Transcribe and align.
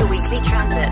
The 0.00 0.06
Weekly 0.06 0.40
Transit. 0.40 0.88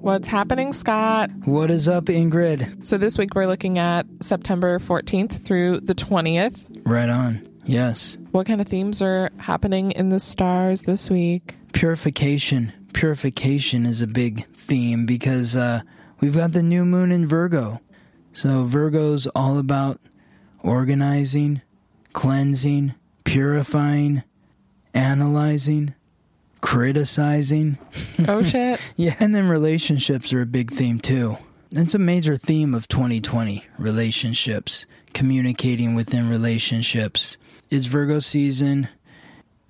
What's 0.00 0.26
happening, 0.26 0.72
Scott? 0.72 1.28
What 1.44 1.70
is 1.70 1.86
up, 1.86 2.06
Ingrid? 2.06 2.86
So, 2.86 2.96
this 2.96 3.18
week 3.18 3.34
we're 3.34 3.46
looking 3.46 3.78
at 3.78 4.06
September 4.22 4.78
14th 4.78 5.44
through 5.44 5.80
the 5.80 5.94
20th. 5.94 6.80
Right 6.86 7.10
on. 7.10 7.46
Yes. 7.66 8.16
What 8.30 8.46
kind 8.46 8.62
of 8.62 8.68
themes 8.68 9.02
are 9.02 9.30
happening 9.36 9.90
in 9.90 10.08
the 10.08 10.18
stars 10.18 10.80
this 10.82 11.10
week? 11.10 11.56
Purification. 11.74 12.72
Purification 12.94 13.84
is 13.84 14.00
a 14.00 14.06
big 14.06 14.46
theme 14.54 15.04
because 15.04 15.54
uh, 15.54 15.82
we've 16.20 16.36
got 16.36 16.52
the 16.52 16.62
new 16.62 16.86
moon 16.86 17.12
in 17.12 17.26
Virgo. 17.26 17.82
So, 18.32 18.64
Virgo's 18.64 19.26
all 19.36 19.58
about 19.58 20.00
organizing, 20.62 21.60
cleansing, 22.14 22.94
purifying, 23.24 24.22
analyzing, 24.98 25.94
criticizing. 26.60 27.78
Oh, 28.26 28.42
shit. 28.42 28.80
Yeah, 28.96 29.14
and 29.20 29.34
then 29.34 29.48
relationships 29.48 30.32
are 30.32 30.42
a 30.42 30.46
big 30.46 30.72
theme 30.72 30.98
too. 30.98 31.36
It's 31.70 31.94
a 31.94 31.98
major 31.98 32.36
theme 32.36 32.74
of 32.74 32.88
2020 32.88 33.64
relationships, 33.78 34.86
communicating 35.12 35.94
within 35.94 36.28
relationships. 36.28 37.36
It's 37.70 37.86
Virgo 37.86 38.20
season. 38.20 38.88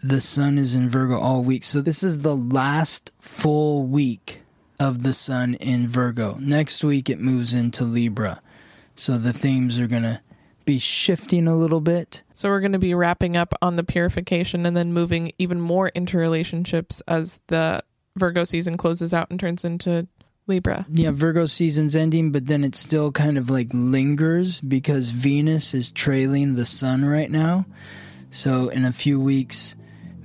The 0.02 0.20
sun 0.20 0.58
is 0.58 0.74
in 0.76 0.88
Virgo 0.88 1.18
all 1.18 1.42
week. 1.42 1.64
So, 1.64 1.80
this 1.80 2.04
is 2.04 2.18
the 2.18 2.36
last 2.36 3.10
full 3.18 3.84
week 3.84 4.42
of 4.78 5.02
the 5.02 5.12
sun 5.12 5.54
in 5.54 5.88
Virgo. 5.88 6.36
Next 6.40 6.84
week, 6.84 7.10
it 7.10 7.18
moves 7.18 7.52
into 7.52 7.82
Libra. 7.82 8.40
So, 8.94 9.18
the 9.18 9.32
themes 9.32 9.80
are 9.80 9.88
going 9.88 10.04
to 10.04 10.20
be 10.64 10.78
shifting 10.78 11.48
a 11.48 11.56
little 11.56 11.80
bit. 11.80 12.22
So, 12.39 12.50
we're 12.50 12.61
going 12.61 12.70
to 12.70 12.78
be 12.78 12.94
wrapping 12.94 13.36
up 13.36 13.53
on 13.61 13.75
the 13.75 13.83
purification 13.83 14.64
and 14.64 14.77
then 14.77 14.92
moving 14.92 15.33
even 15.41 15.61
more 15.61 15.89
into 15.89 16.19
relationships 16.19 17.03
as 17.08 17.41
the 17.48 17.83
Virgo 18.14 18.44
season 18.44 18.77
closes 18.77 19.12
out 19.12 19.27
and 19.28 19.41
turns 19.41 19.64
into 19.64 20.06
Libra. 20.47 20.86
Yeah, 20.89 21.10
Virgo 21.10 21.47
season's 21.47 21.97
ending, 21.97 22.31
but 22.31 22.47
then 22.47 22.62
it 22.62 22.77
still 22.77 23.10
kind 23.10 23.38
of 23.38 23.50
like 23.50 23.71
lingers 23.72 24.60
because 24.60 25.10
Venus 25.10 25.75
is 25.75 25.91
trailing 25.91 26.54
the 26.54 26.65
sun 26.65 27.04
right 27.04 27.28
now. 27.28 27.66
So 28.31 28.69
in 28.69 28.84
a 28.84 28.93
few 28.93 29.21
weeks, 29.21 29.75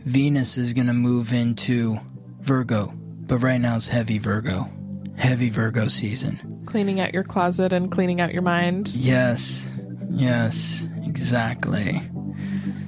Venus 0.05 0.55
is 0.55 0.73
going 0.73 0.85
to 0.85 0.93
move 0.93 1.33
into 1.33 1.97
Virgo. 2.41 2.93
But 2.95 3.39
right 3.39 3.59
now 3.59 3.77
it's 3.77 3.87
heavy 3.87 4.19
Virgo. 4.19 4.69
Heavy 5.15 5.49
Virgo 5.49 5.87
season. 5.87 6.61
Cleaning 6.67 6.99
out 6.99 7.11
your 7.11 7.23
closet 7.23 7.73
and 7.73 7.91
cleaning 7.91 8.21
out 8.21 8.33
your 8.33 8.43
mind. 8.43 8.89
Yes, 8.89 9.67
yes, 10.09 10.87
exactly. 11.05 12.01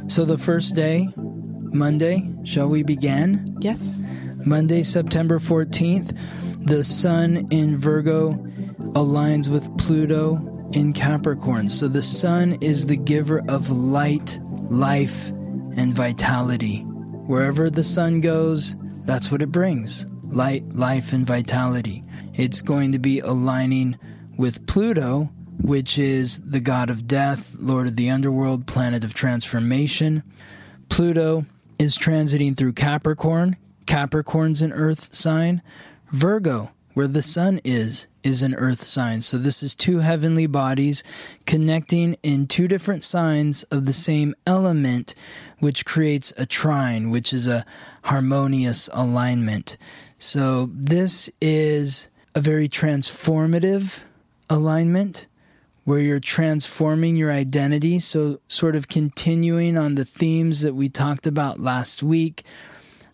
So 0.07 0.25
the 0.25 0.37
first 0.37 0.75
day, 0.75 1.09
Monday, 1.15 2.31
shall 2.43 2.69
we 2.69 2.83
begin? 2.83 3.57
Yes. 3.59 4.17
Monday, 4.45 4.83
September 4.83 5.39
14th, 5.39 6.17
the 6.65 6.83
sun 6.83 7.47
in 7.51 7.77
Virgo 7.77 8.33
aligns 8.93 9.47
with 9.47 9.75
Pluto 9.77 10.69
in 10.73 10.93
Capricorn. 10.93 11.69
So 11.69 11.87
the 11.87 12.01
sun 12.01 12.57
is 12.61 12.85
the 12.85 12.97
giver 12.97 13.41
of 13.49 13.71
light, 13.71 14.39
life, 14.69 15.29
and 15.29 15.93
vitality. 15.93 16.79
Wherever 16.79 17.69
the 17.69 17.83
sun 17.83 18.21
goes, 18.21 18.75
that's 19.05 19.31
what 19.31 19.41
it 19.41 19.51
brings 19.51 20.05
light, 20.23 20.63
life, 20.73 21.13
and 21.13 21.25
vitality. 21.25 22.03
It's 22.33 22.61
going 22.61 22.91
to 22.91 22.99
be 22.99 23.19
aligning 23.19 23.97
with 24.37 24.67
Pluto, 24.67 25.29
which 25.61 25.97
is 25.97 26.39
the 26.39 26.59
god 26.59 26.89
of 26.89 27.07
death, 27.07 27.55
lord 27.59 27.87
of 27.87 27.95
the 27.95 28.09
underworld, 28.09 28.67
planet 28.67 29.03
of 29.03 29.13
transformation. 29.13 30.23
Pluto 30.89 31.45
is 31.79 31.97
transiting 31.97 32.55
through 32.55 32.73
Capricorn. 32.73 33.57
Capricorn's 33.85 34.61
an 34.61 34.73
earth 34.73 35.13
sign. 35.13 35.61
Virgo, 36.11 36.71
where 36.93 37.07
the 37.07 37.21
sun 37.21 37.59
is, 37.63 38.07
is 38.23 38.41
an 38.41 38.55
earth 38.55 38.83
sign. 38.83 39.21
So 39.21 39.37
this 39.37 39.61
is 39.61 39.75
two 39.75 39.99
heavenly 39.99 40.47
bodies 40.47 41.03
connecting 41.45 42.15
in 42.23 42.47
two 42.47 42.67
different 42.67 43.03
signs 43.03 43.63
of 43.63 43.85
the 43.85 43.93
same 43.93 44.33
element, 44.47 45.13
which 45.59 45.85
creates 45.85 46.33
a 46.37 46.45
trine, 46.45 47.09
which 47.09 47.33
is 47.33 47.47
a 47.47 47.65
harmonious 48.03 48.89
alignment. 48.93 49.77
So 50.17 50.69
this 50.73 51.29
is 51.41 52.09
a 52.33 52.41
very 52.41 52.67
transformative 52.67 53.99
alignment 54.49 55.27
where 55.85 55.99
you're 55.99 56.19
transforming 56.19 57.15
your 57.15 57.31
identity. 57.31 57.99
So, 57.99 58.41
sort 58.47 58.75
of 58.75 58.89
continuing 58.89 59.77
on 59.77 59.95
the 59.95 60.05
themes 60.05 60.61
that 60.61 60.75
we 60.75 60.89
talked 60.89 61.25
about 61.25 61.59
last 61.59 62.03
week 62.03 62.43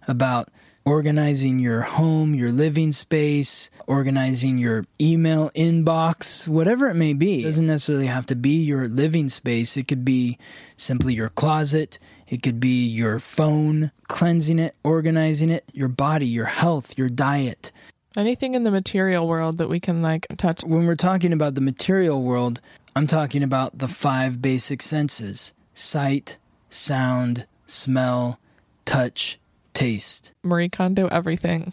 about 0.08 0.50
organizing 0.84 1.59
your 1.59 1.82
home, 1.82 2.34
your 2.34 2.52
living 2.52 2.92
space, 2.92 3.70
organizing 3.86 4.58
your 4.58 4.86
email 5.00 5.52
inbox, 5.52 6.48
whatever 6.48 6.90
it 6.90 6.96
may 6.96 7.14
be. 7.14 7.42
It 7.42 7.44
doesn't 7.44 7.68
necessarily 7.68 8.08
have 8.08 8.26
to 8.28 8.36
be 8.36 8.64
your 8.64 8.88
living 8.88 9.30
space. 9.30 9.78
It 9.78 9.88
could 9.88 10.03
be 10.03 10.40
simply 10.78 11.14
your 11.14 11.30
closet. 11.30 12.00
It 12.28 12.42
could 12.42 12.59
be 12.59 12.88
your 12.88 13.20
phone, 13.20 13.92
cleansing 14.08 14.59
it, 14.59 14.76
organizing 14.84 15.50
it, 15.50 15.66
your 15.74 15.90
body, 15.90 16.28
your 16.28 16.46
health, 16.46 16.98
your 16.98 17.09
diet. 17.09 17.72
Anything 18.18 18.56
in 18.56 18.64
the 18.64 18.72
material 18.72 19.28
world 19.28 19.58
that 19.58 19.70
we 19.70 19.80
can 19.80 20.02
like 20.02 20.28
touch. 20.38 20.64
When 20.66 20.86
we're 20.86 20.96
talking 20.96 21.32
about 21.32 21.56
the 21.56 21.62
material 21.62 22.22
world, 22.22 22.60
I'm 22.96 23.08
talking 23.08 23.42
about 23.42 23.78
the 23.78 23.88
five 23.88 24.42
basic 24.42 24.82
senses 24.82 25.54
sight, 25.74 26.38
sound, 26.70 27.46
smell, 27.68 28.40
touch, 28.84 29.40
taste. 29.74 30.34
Marie 30.44 30.70
Kondo 30.70 31.08
everything. 31.08 31.72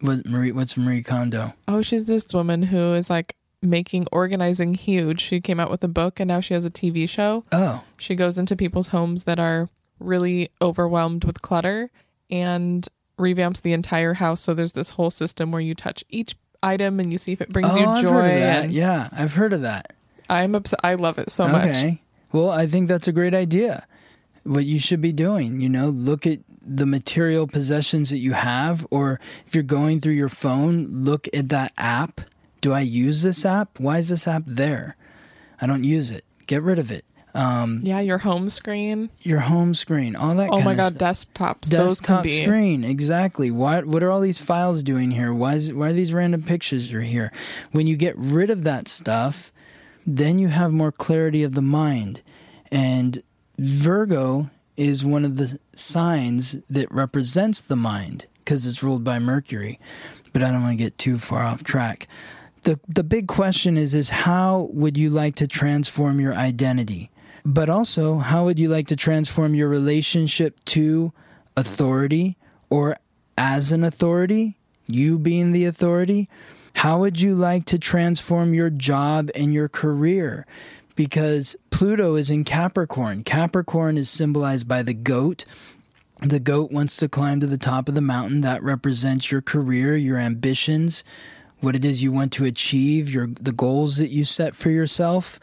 What 0.00 0.26
Marie? 0.26 0.52
What's 0.52 0.76
Marie 0.76 1.02
Kondo? 1.02 1.54
Oh, 1.68 1.82
she's 1.82 2.04
this 2.04 2.32
woman 2.34 2.64
who 2.64 2.94
is 2.94 3.08
like 3.08 3.36
making 3.62 4.06
organizing 4.12 4.74
huge. 4.74 5.20
She 5.20 5.40
came 5.40 5.60
out 5.60 5.70
with 5.70 5.82
a 5.84 5.88
book 5.88 6.20
and 6.20 6.28
now 6.28 6.40
she 6.40 6.54
has 6.54 6.64
a 6.64 6.70
TV 6.70 7.08
show. 7.08 7.44
Oh, 7.52 7.82
She 7.96 8.14
goes 8.14 8.38
into 8.38 8.56
people's 8.56 8.88
homes 8.88 9.24
that 9.24 9.38
are 9.38 9.68
really 9.98 10.50
overwhelmed 10.60 11.24
with 11.24 11.40
clutter 11.42 11.90
and 12.28 12.86
revamps 13.18 13.62
the 13.62 13.72
entire 13.72 14.14
house. 14.14 14.40
So 14.40 14.54
there's 14.54 14.72
this 14.72 14.90
whole 14.90 15.10
system 15.10 15.52
where 15.52 15.60
you 15.60 15.74
touch 15.74 16.04
each 16.08 16.36
item 16.62 17.00
and 17.00 17.12
you 17.12 17.18
see 17.18 17.32
if 17.32 17.40
it 17.40 17.50
brings 17.50 17.68
oh, 17.70 17.76
you 17.78 17.86
I've 17.86 18.02
joy. 18.02 18.10
heard 18.10 18.24
of 18.24 18.40
that. 18.40 18.64
And 18.64 18.72
Yeah, 18.72 19.08
I've 19.12 19.34
heard 19.34 19.52
of 19.52 19.62
that. 19.62 19.94
I'm 20.28 20.54
obs- 20.54 20.74
I 20.82 20.94
love 20.94 21.18
it 21.18 21.30
so 21.30 21.46
much. 21.46 21.68
Okay. 21.68 22.02
Well, 22.32 22.50
I 22.50 22.66
think 22.66 22.88
that's 22.88 23.08
a 23.08 23.12
great 23.12 23.34
idea. 23.34 23.86
What 24.42 24.64
you 24.64 24.78
should 24.78 25.00
be 25.00 25.12
doing, 25.12 25.60
you 25.60 25.68
know, 25.68 25.88
look 25.88 26.26
at 26.26 26.40
the 26.60 26.86
material 26.86 27.46
possessions 27.46 28.10
that 28.10 28.18
you 28.18 28.32
have, 28.32 28.86
or 28.90 29.20
if 29.46 29.54
you're 29.54 29.62
going 29.64 30.00
through 30.00 30.14
your 30.14 30.28
phone, 30.28 30.86
look 30.88 31.28
at 31.32 31.48
that 31.50 31.72
app. 31.78 32.20
Do 32.60 32.72
I 32.72 32.80
use 32.80 33.22
this 33.22 33.44
app? 33.44 33.78
Why 33.78 33.98
is 33.98 34.08
this 34.08 34.26
app 34.26 34.42
there? 34.46 34.96
I 35.60 35.66
don't 35.66 35.84
use 35.84 36.10
it. 36.10 36.24
Get 36.46 36.62
rid 36.62 36.78
of 36.78 36.90
it. 36.90 37.04
Um, 37.36 37.80
Yeah, 37.82 38.00
your 38.00 38.18
home 38.18 38.48
screen. 38.48 39.10
your 39.20 39.40
home 39.40 39.74
screen, 39.74 40.16
all 40.16 40.34
that. 40.36 40.48
Oh 40.48 40.52
kind 40.54 40.64
my 40.64 40.70
of 40.72 40.76
god, 40.78 40.94
stuff. 40.94 41.16
desktops. 41.34 41.68
Desktop 41.68 42.26
screen 42.26 42.82
exactly 42.84 43.50
why 43.50 43.82
what 43.82 44.02
are 44.02 44.10
all 44.10 44.20
these 44.20 44.38
files 44.38 44.82
doing 44.82 45.10
here 45.10 45.32
why 45.34 45.54
is 45.54 45.72
why 45.72 45.90
are 45.90 45.92
these 45.92 46.12
random 46.12 46.42
pictures 46.42 46.92
are 46.92 47.02
here 47.02 47.30
when 47.72 47.86
you 47.86 47.96
get 47.96 48.14
rid 48.16 48.48
of 48.50 48.64
that 48.64 48.88
stuff 48.88 49.52
then 50.06 50.38
you 50.38 50.48
have 50.48 50.72
more 50.72 50.90
clarity 50.92 51.42
of 51.42 51.54
the 51.54 51.62
mind 51.62 52.22
and 52.72 53.22
virgo 53.58 54.50
is 54.76 55.04
one 55.04 55.24
of 55.24 55.36
the 55.36 55.58
signs 55.74 56.56
that 56.70 56.90
represents 56.92 57.60
the 57.60 57.76
mind 57.76 58.26
because 58.38 58.66
it's 58.66 58.82
ruled 58.82 59.02
by 59.04 59.18
Mercury. 59.18 59.78
But 60.32 60.42
I 60.42 60.50
don't 60.52 60.62
want 60.62 60.76
to 60.78 60.84
get 60.84 60.98
too 60.98 61.16
far 61.18 61.42
off 61.42 61.64
track. 61.64 62.06
The 62.62 62.78
the 62.88 63.04
big 63.04 63.26
question 63.26 63.76
is 63.76 63.94
is 63.94 64.10
how 64.10 64.68
would 64.72 64.96
you 64.98 65.08
like 65.10 65.34
to 65.36 65.46
transform 65.46 66.20
your 66.20 66.34
identity? 66.34 67.10
But 67.46 67.70
also, 67.70 68.18
how 68.18 68.44
would 68.44 68.58
you 68.58 68.68
like 68.68 68.88
to 68.88 68.96
transform 68.96 69.54
your 69.54 69.68
relationship 69.68 70.58
to 70.64 71.12
authority 71.56 72.36
or 72.70 72.96
as 73.38 73.70
an 73.70 73.84
authority, 73.84 74.56
you 74.88 75.16
being 75.16 75.52
the 75.52 75.64
authority? 75.64 76.28
How 76.74 76.98
would 76.98 77.20
you 77.20 77.36
like 77.36 77.64
to 77.66 77.78
transform 77.78 78.52
your 78.52 78.68
job 78.68 79.30
and 79.36 79.54
your 79.54 79.68
career? 79.68 80.44
Because 80.96 81.54
Pluto 81.70 82.16
is 82.16 82.32
in 82.32 82.42
Capricorn. 82.42 83.22
Capricorn 83.22 83.96
is 83.96 84.10
symbolized 84.10 84.66
by 84.66 84.82
the 84.82 84.92
goat. 84.92 85.44
The 86.20 86.40
goat 86.40 86.72
wants 86.72 86.96
to 86.96 87.08
climb 87.08 87.38
to 87.38 87.46
the 87.46 87.56
top 87.56 87.88
of 87.88 87.94
the 87.94 88.00
mountain. 88.00 88.40
That 88.40 88.60
represents 88.60 89.30
your 89.30 89.40
career, 89.40 89.94
your 89.96 90.18
ambitions, 90.18 91.04
what 91.60 91.76
it 91.76 91.84
is 91.84 92.02
you 92.02 92.10
want 92.10 92.32
to 92.32 92.44
achieve, 92.44 93.08
your 93.08 93.28
the 93.28 93.52
goals 93.52 93.98
that 93.98 94.10
you 94.10 94.24
set 94.24 94.56
for 94.56 94.70
yourself. 94.70 95.38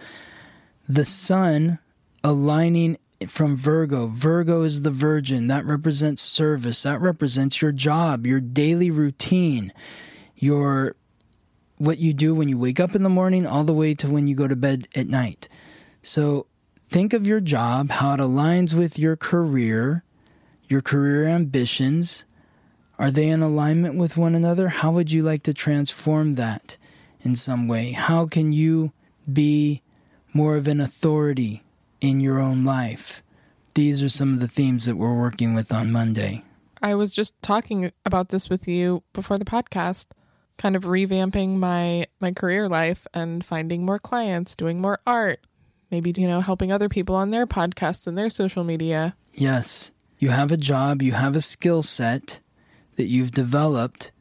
The 0.90 1.06
sun 1.06 1.80
aligning 2.24 2.98
from 3.28 3.56
Virgo. 3.56 4.08
Virgo 4.08 4.62
is 4.64 4.82
the 4.82 4.92
virgin. 4.92 5.48
That 5.48 5.66
represents 5.66 6.22
service. 6.22 6.84
That 6.84 7.02
represents 7.02 7.62
your 7.62 7.72
job, 7.72 8.26
your 8.26 8.40
daily 8.40 8.92
routine, 8.92 9.74
your 10.36 10.96
what 11.78 11.98
you 11.98 12.14
do 12.14 12.34
when 12.34 12.48
you 12.48 12.58
wake 12.58 12.80
up 12.80 12.96
in 12.96 13.04
the 13.04 13.10
morning 13.10 13.46
all 13.46 13.64
the 13.64 13.74
way 13.74 13.94
to 13.96 14.08
when 14.08 14.28
you 14.28 14.36
go 14.36 14.48
to 14.48 14.56
bed 14.56 14.88
at 14.96 15.08
night. 15.08 15.50
So 16.02 16.48
think 16.90 17.14
of 17.14 17.28
your 17.28 17.42
job, 17.42 17.90
how 17.90 18.14
it 18.14 18.20
aligns 18.20 18.74
with 18.74 18.98
your 19.00 19.16
career, 19.16 20.04
your 20.68 20.82
career 20.82 21.28
ambitions. 21.28 22.26
Are 23.00 23.12
they 23.12 23.28
in 23.28 23.42
alignment 23.42 23.98
with 23.98 24.18
one 24.18 24.36
another? 24.36 24.70
How 24.70 24.92
would 24.92 25.12
you 25.12 25.24
like 25.24 25.44
to 25.44 25.54
transform 25.54 26.36
that 26.36 26.78
in 27.22 27.36
some 27.36 27.68
way? 27.68 27.92
How 27.92 28.28
can 28.28 28.54
you 28.54 28.94
be 29.32 29.82
more 30.34 30.56
of 30.56 30.68
an 30.68 30.80
authority 30.80 31.63
in 32.04 32.20
your 32.20 32.40
own 32.40 32.64
life? 32.64 33.24
These 33.74 34.04
are 34.04 34.10
some 34.10 34.34
of 34.34 34.40
the 34.40 34.48
themes 34.48 34.86
that 34.86 34.98
we're 34.98 35.18
working 35.18 35.56
with 35.56 35.72
on 35.72 35.92
Monday. 35.92 36.44
I 36.82 36.94
was 36.96 37.16
just 37.16 37.34
talking 37.42 37.92
about 38.06 38.30
this 38.30 38.50
with 38.50 38.68
you 38.68 39.02
before 39.14 39.40
the 39.40 39.46
podcast 39.46 40.08
kind 40.58 40.76
of 40.76 40.84
revamping 40.84 41.56
my 41.56 42.06
my 42.20 42.32
career 42.32 42.70
life 42.70 43.08
and 43.14 43.44
finding 43.44 43.86
more 43.86 43.98
clients, 43.98 44.56
doing 44.56 44.80
more 44.80 45.00
art, 45.08 45.40
maybe 45.90 46.14
you 46.16 46.28
know 46.28 46.42
helping 46.42 46.72
other 46.72 46.90
people 46.90 47.16
on 47.16 47.32
their 47.32 47.48
podcasts 47.48 48.06
and 48.06 48.18
their 48.18 48.30
social 48.30 48.64
media. 48.64 49.16
Yes. 49.34 49.92
You 50.20 50.30
have 50.30 50.52
a 50.52 50.58
job, 50.58 51.02
you 51.02 51.14
have 51.14 51.36
a 51.36 51.42
skill 51.42 51.82
set 51.82 52.42
that 52.98 53.08
you've 53.08 53.32
developed 53.32 54.12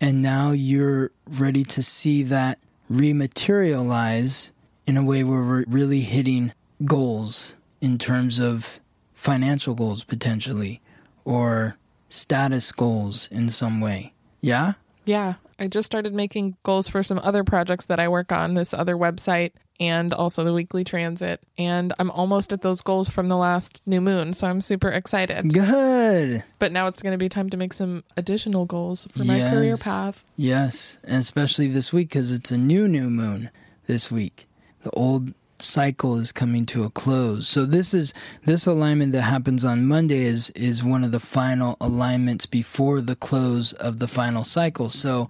and 0.00 0.22
now 0.22 0.52
you're 0.52 1.10
ready 1.26 1.64
to 1.64 1.82
see 1.82 2.22
that 2.24 2.58
rematerialize 2.90 4.50
in 4.86 4.96
a 4.96 5.04
way 5.04 5.24
where 5.24 5.42
we're 5.42 5.64
really 5.68 6.00
hitting 6.00 6.52
goals 6.84 7.54
in 7.80 7.98
terms 7.98 8.38
of 8.38 8.80
financial 9.14 9.74
goals 9.74 10.04
potentially 10.04 10.80
or 11.24 11.76
status 12.08 12.72
goals 12.72 13.28
in 13.30 13.48
some 13.48 13.80
way. 13.80 14.12
Yeah? 14.40 14.72
Yeah, 15.04 15.34
I 15.58 15.66
just 15.68 15.86
started 15.86 16.14
making 16.14 16.56
goals 16.62 16.88
for 16.88 17.02
some 17.02 17.18
other 17.22 17.44
projects 17.44 17.86
that 17.86 18.00
I 18.00 18.08
work 18.08 18.32
on, 18.32 18.54
this 18.54 18.72
other 18.74 18.96
website 18.96 19.52
and 19.78 20.12
also 20.12 20.44
the 20.44 20.52
weekly 20.52 20.84
transit. 20.84 21.42
And 21.56 21.94
I'm 21.98 22.10
almost 22.10 22.52
at 22.52 22.60
those 22.60 22.82
goals 22.82 23.08
from 23.08 23.28
the 23.28 23.36
last 23.36 23.80
new 23.86 24.00
moon. 24.02 24.34
So 24.34 24.46
I'm 24.46 24.60
super 24.60 24.90
excited. 24.90 25.52
Good. 25.54 26.44
But 26.58 26.72
now 26.72 26.86
it's 26.86 27.00
going 27.02 27.12
to 27.12 27.18
be 27.18 27.30
time 27.30 27.48
to 27.50 27.56
make 27.56 27.72
some 27.72 28.04
additional 28.16 28.66
goals 28.66 29.08
for 29.12 29.24
my 29.24 29.38
Yes. 29.38 29.54
career 29.54 29.76
path. 29.78 30.24
Yes, 30.36 30.98
and 31.04 31.16
especially 31.16 31.68
this 31.68 31.92
week 31.94 32.08
because 32.10 32.30
it's 32.30 32.50
a 32.50 32.58
new 32.58 32.88
new 32.88 33.08
moon 33.08 33.50
this 33.86 34.10
week. 34.10 34.46
The 34.82 34.90
old 34.90 35.32
cycle 35.62 36.16
is 36.16 36.32
coming 36.32 36.66
to 36.66 36.84
a 36.84 36.90
close. 36.90 37.48
So 37.48 37.64
this 37.64 37.94
is 37.94 38.14
this 38.44 38.66
alignment 38.66 39.12
that 39.12 39.22
happens 39.22 39.64
on 39.64 39.86
Monday 39.86 40.22
is 40.22 40.50
is 40.50 40.82
one 40.82 41.04
of 41.04 41.12
the 41.12 41.20
final 41.20 41.76
alignments 41.80 42.46
before 42.46 43.00
the 43.00 43.16
close 43.16 43.72
of 43.74 43.98
the 43.98 44.08
final 44.08 44.44
cycle. 44.44 44.88
So 44.88 45.28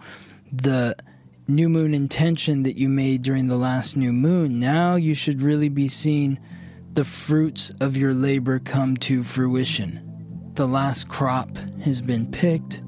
the 0.53 0.97
new 1.49 1.69
moon 1.69 1.95
intention 1.95 2.63
that 2.63 2.77
you 2.77 2.89
made 2.89 3.23
during 3.23 3.49
the 3.49 3.57
last 3.57 3.97
new 3.97 4.13
moon, 4.13 4.59
now 4.61 4.97
you 4.97 5.15
should 5.15 5.43
really 5.43 5.69
be 5.69 5.89
seeing 5.89 6.39
the 6.93 7.05
fruits 7.05 7.71
of 7.81 7.97
your 7.97 8.13
labor 8.13 8.59
come 8.59 8.97
to 8.97 9.23
fruition. 9.23 10.07
The 10.55 10.67
last 10.67 11.09
crop 11.09 11.57
has 11.85 12.01
been 12.01 12.31
picked 12.31 12.83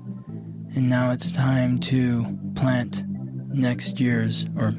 and 0.74 0.88
now 0.88 1.10
it's 1.10 1.30
time 1.30 1.78
to 1.78 2.38
plant 2.54 3.04
next 3.54 4.00
year's 4.00 4.46
or 4.56 4.74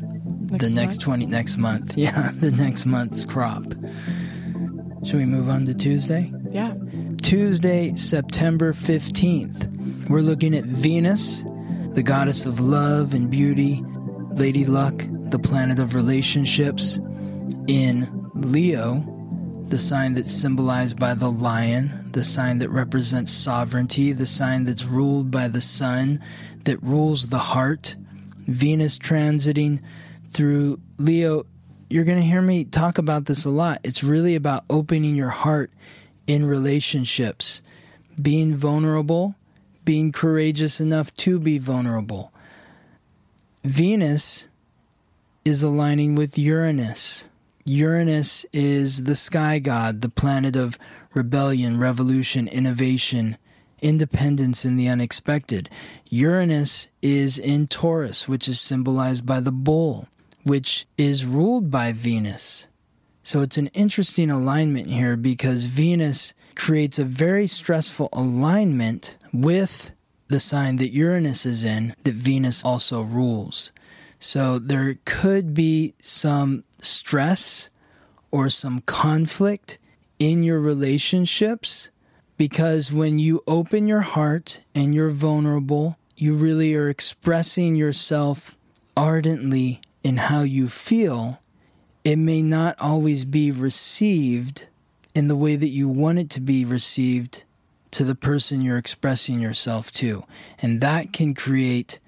the 0.59 0.69
next 0.69 0.95
month? 0.95 1.01
20 1.03 1.25
next 1.27 1.57
month 1.57 1.97
yeah 1.97 2.31
the 2.39 2.51
next 2.51 2.85
month's 2.85 3.25
crop 3.25 3.63
should 5.03 5.15
we 5.15 5.25
move 5.25 5.49
on 5.49 5.65
to 5.65 5.73
tuesday 5.73 6.31
Yeah. 6.49 6.73
tuesday 7.17 7.93
september 7.95 8.73
15th 8.73 10.09
we're 10.09 10.21
looking 10.21 10.55
at 10.55 10.63
venus 10.65 11.43
the 11.91 12.03
goddess 12.03 12.45
of 12.45 12.59
love 12.59 13.13
and 13.13 13.29
beauty 13.29 13.83
lady 14.31 14.65
luck 14.65 15.05
the 15.07 15.39
planet 15.39 15.79
of 15.79 15.95
relationships 15.95 16.99
in 17.67 18.29
leo 18.33 19.09
the 19.65 19.77
sign 19.77 20.13
that's 20.13 20.31
symbolized 20.31 20.99
by 20.99 21.13
the 21.15 21.31
lion, 21.31 22.09
the 22.11 22.23
sign 22.23 22.59
that 22.59 22.69
represents 22.69 23.31
sovereignty, 23.31 24.11
the 24.11 24.25
sign 24.25 24.65
that's 24.65 24.83
ruled 24.83 25.31
by 25.31 25.47
the 25.47 25.61
sun, 25.61 26.21
that 26.65 26.83
rules 26.83 27.29
the 27.29 27.39
heart. 27.39 27.95
Venus 28.41 28.99
transiting 28.99 29.81
through 30.33 30.79
Leo. 30.97 31.45
You're 31.89 32.05
going 32.05 32.17
to 32.17 32.25
hear 32.25 32.41
me 32.41 32.65
talk 32.65 32.97
about 32.97 33.25
this 33.25 33.45
a 33.45 33.49
lot. 33.49 33.79
It's 33.83 34.03
really 34.03 34.35
about 34.35 34.65
opening 34.69 35.15
your 35.15 35.29
heart 35.29 35.71
in 36.25 36.45
relationships, 36.45 37.61
being 38.21 38.55
vulnerable, 38.55 39.35
being 39.85 40.11
courageous 40.11 40.79
enough 40.79 41.13
to 41.15 41.39
be 41.39 41.57
vulnerable. 41.57 42.31
Venus 43.63 44.47
is 45.45 45.61
aligning 45.61 46.15
with 46.15 46.37
Uranus. 46.37 47.25
Uranus 47.65 48.45
is 48.51 49.03
the 49.03 49.15
sky 49.15 49.59
god, 49.59 50.01
the 50.01 50.09
planet 50.09 50.55
of 50.55 50.77
rebellion, 51.13 51.79
revolution, 51.79 52.47
innovation, 52.47 53.37
independence, 53.81 54.65
and 54.65 54.79
the 54.79 54.87
unexpected. 54.87 55.69
Uranus 56.09 56.87
is 57.01 57.37
in 57.37 57.67
Taurus, 57.67 58.27
which 58.27 58.47
is 58.47 58.59
symbolized 58.59 59.25
by 59.25 59.39
the 59.39 59.51
bull, 59.51 60.07
which 60.43 60.85
is 60.97 61.25
ruled 61.25 61.71
by 61.71 61.91
Venus. 61.91 62.67
So 63.23 63.41
it's 63.41 63.57
an 63.57 63.67
interesting 63.67 64.29
alignment 64.29 64.89
here 64.89 65.15
because 65.15 65.65
Venus 65.65 66.33
creates 66.55 66.99
a 66.99 67.05
very 67.05 67.47
stressful 67.47 68.09
alignment 68.11 69.17
with 69.31 69.91
the 70.27 70.39
sign 70.39 70.75
that 70.77 70.91
Uranus 70.91 71.45
is 71.45 71.63
in, 71.63 71.95
that 72.03 72.15
Venus 72.15 72.65
also 72.65 73.01
rules. 73.01 73.71
So 74.19 74.59
there 74.59 74.97
could 75.05 75.53
be 75.53 75.93
some 76.01 76.63
stress 76.79 77.69
or 78.31 78.49
some 78.49 78.81
conflict 78.81 79.77
in 80.19 80.43
your 80.43 80.59
relationships 80.59 81.91
because 82.37 82.91
when 82.91 83.19
you 83.19 83.41
open 83.47 83.87
your 83.87 84.01
heart 84.01 84.59
and 84.73 84.93
you're 84.93 85.09
vulnerable, 85.09 85.97
you 86.15 86.35
really 86.35 86.75
are 86.75 86.89
expressing 86.89 87.75
yourself 87.75 88.57
ardently 88.95 89.81
in 90.03 90.17
how 90.17 90.41
you 90.41 90.67
feel. 90.67 91.39
It 92.03 92.17
may 92.17 92.41
not 92.41 92.75
always 92.79 93.25
be 93.25 93.51
received 93.51 94.67
in 95.15 95.27
the 95.27 95.35
way 95.35 95.55
that 95.55 95.69
you 95.69 95.87
want 95.87 96.19
it 96.19 96.29
to 96.31 96.41
be 96.41 96.65
received 96.65 97.45
to 97.91 98.03
the 98.03 98.15
person 98.15 98.61
you're 98.61 98.77
expressing 98.77 99.39
yourself 99.39 99.91
to. 99.91 100.25
And 100.61 100.81
that 100.81 101.13
can 101.13 101.33
create 101.33 101.99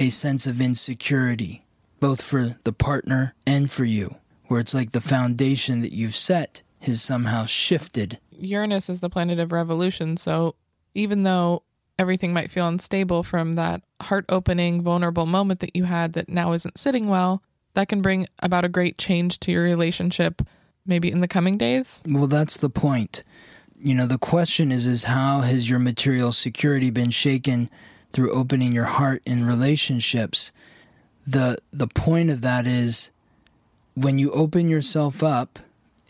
a 0.00 0.10
sense 0.10 0.46
of 0.46 0.60
insecurity, 0.60 1.64
both 2.00 2.22
for 2.22 2.56
the 2.64 2.72
partner 2.72 3.34
and 3.46 3.70
for 3.70 3.84
you, 3.84 4.16
where 4.46 4.60
it's 4.60 4.74
like 4.74 4.92
the 4.92 5.00
foundation 5.00 5.80
that 5.82 5.92
you've 5.92 6.16
set 6.16 6.62
has 6.80 7.02
somehow 7.02 7.44
shifted. 7.44 8.18
Uranus 8.38 8.88
is 8.88 9.00
the 9.00 9.10
planet 9.10 9.38
of 9.38 9.52
revolution. 9.52 10.16
So 10.16 10.54
even 10.94 11.22
though 11.22 11.62
everything 11.98 12.32
might 12.32 12.50
feel 12.50 12.66
unstable 12.66 13.22
from 13.22 13.54
that 13.54 13.82
heart 14.00 14.24
opening, 14.28 14.82
vulnerable 14.82 15.26
moment 15.26 15.60
that 15.60 15.74
you 15.74 15.84
had 15.84 16.12
that 16.14 16.28
now 16.28 16.52
isn't 16.52 16.78
sitting 16.78 17.08
well, 17.08 17.42
that 17.74 17.88
can 17.88 18.02
bring 18.02 18.26
about 18.40 18.64
a 18.64 18.68
great 18.68 18.98
change 18.98 19.38
to 19.40 19.52
your 19.52 19.62
relationship 19.62 20.42
maybe 20.86 21.10
in 21.10 21.20
the 21.20 21.28
coming 21.28 21.58
days. 21.58 22.00
Well, 22.06 22.26
that's 22.26 22.56
the 22.56 22.70
point. 22.70 23.22
You 23.78 23.94
know, 23.94 24.06
the 24.06 24.18
question 24.18 24.72
is 24.72 24.86
is 24.86 25.04
how 25.04 25.40
has 25.40 25.68
your 25.68 25.78
material 25.78 26.32
security 26.32 26.90
been 26.90 27.10
shaken 27.10 27.68
through 28.12 28.32
opening 28.32 28.72
your 28.72 28.84
heart 28.84 29.22
in 29.26 29.46
relationships? 29.46 30.52
The 31.26 31.58
the 31.72 31.88
point 31.88 32.30
of 32.30 32.40
that 32.42 32.66
is 32.66 33.10
when 33.94 34.18
you 34.18 34.30
open 34.32 34.68
yourself 34.68 35.22
up, 35.22 35.58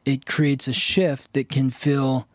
it 0.05 0.27
creates 0.27 0.69
a 0.69 0.73
shift 0.73 1.33
that 1.33 1.49
can 1.49 1.71
feel 1.71 2.29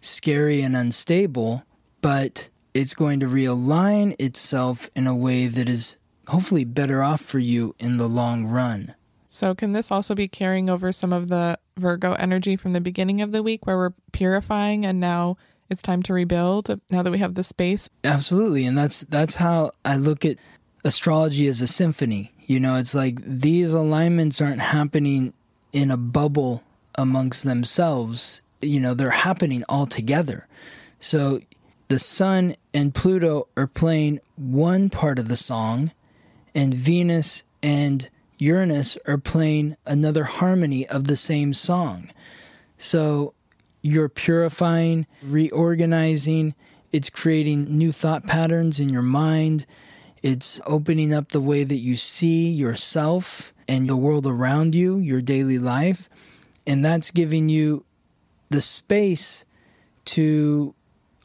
scary 0.00 0.62
and 0.62 0.76
unstable, 0.76 1.64
but 2.00 2.48
it's 2.74 2.94
going 2.94 3.20
to 3.20 3.26
realign 3.26 4.14
itself 4.18 4.90
in 4.94 5.06
a 5.06 5.14
way 5.14 5.46
that 5.46 5.68
is 5.68 5.96
hopefully 6.28 6.64
better 6.64 7.02
off 7.02 7.20
for 7.20 7.38
you 7.38 7.74
in 7.78 7.96
the 7.96 8.08
long 8.08 8.46
run. 8.46 8.94
So, 9.28 9.54
can 9.54 9.72
this 9.72 9.90
also 9.90 10.14
be 10.14 10.28
carrying 10.28 10.68
over 10.68 10.92
some 10.92 11.12
of 11.12 11.28
the 11.28 11.58
Virgo 11.78 12.12
energy 12.14 12.54
from 12.56 12.74
the 12.74 12.80
beginning 12.80 13.22
of 13.22 13.32
the 13.32 13.42
week 13.42 13.66
where 13.66 13.78
we're 13.78 13.94
purifying 14.12 14.84
and 14.84 15.00
now 15.00 15.38
it's 15.70 15.80
time 15.80 16.02
to 16.02 16.12
rebuild 16.12 16.78
now 16.90 17.02
that 17.02 17.10
we 17.10 17.18
have 17.18 17.34
the 17.34 17.42
space? 17.42 17.88
Absolutely, 18.04 18.66
and 18.66 18.76
that's 18.76 19.00
that's 19.00 19.36
how 19.36 19.72
I 19.84 19.96
look 19.96 20.24
at 20.24 20.36
astrology 20.84 21.46
as 21.46 21.62
a 21.62 21.66
symphony. 21.66 22.32
You 22.46 22.60
know, 22.60 22.76
it's 22.76 22.94
like 22.94 23.20
these 23.24 23.72
alignments 23.72 24.40
aren't 24.42 24.60
happening 24.60 25.32
in 25.72 25.90
a 25.90 25.96
bubble 25.96 26.62
amongst 26.96 27.44
themselves. 27.44 28.42
You 28.60 28.80
know, 28.80 28.92
they're 28.92 29.10
happening 29.10 29.64
all 29.68 29.86
together. 29.86 30.46
So 30.98 31.40
the 31.92 31.98
sun 31.98 32.56
and 32.72 32.94
Pluto 32.94 33.48
are 33.54 33.66
playing 33.66 34.18
one 34.36 34.88
part 34.88 35.18
of 35.18 35.28
the 35.28 35.36
song, 35.36 35.92
and 36.54 36.72
Venus 36.72 37.42
and 37.62 38.08
Uranus 38.38 38.96
are 39.06 39.18
playing 39.18 39.76
another 39.84 40.24
harmony 40.24 40.88
of 40.88 41.06
the 41.06 41.18
same 41.18 41.52
song. 41.52 42.10
So 42.78 43.34
you're 43.82 44.08
purifying, 44.08 45.06
reorganizing, 45.22 46.54
it's 46.92 47.10
creating 47.10 47.76
new 47.76 47.92
thought 47.92 48.26
patterns 48.26 48.80
in 48.80 48.88
your 48.88 49.02
mind. 49.02 49.66
It's 50.22 50.62
opening 50.64 51.12
up 51.12 51.28
the 51.28 51.42
way 51.42 51.62
that 51.62 51.80
you 51.80 51.96
see 51.96 52.48
yourself 52.48 53.52
and 53.68 53.86
the 53.86 53.98
world 53.98 54.26
around 54.26 54.74
you, 54.74 54.96
your 54.96 55.20
daily 55.20 55.58
life. 55.58 56.08
And 56.66 56.82
that's 56.82 57.10
giving 57.10 57.50
you 57.50 57.84
the 58.48 58.62
space 58.62 59.44
to 60.06 60.74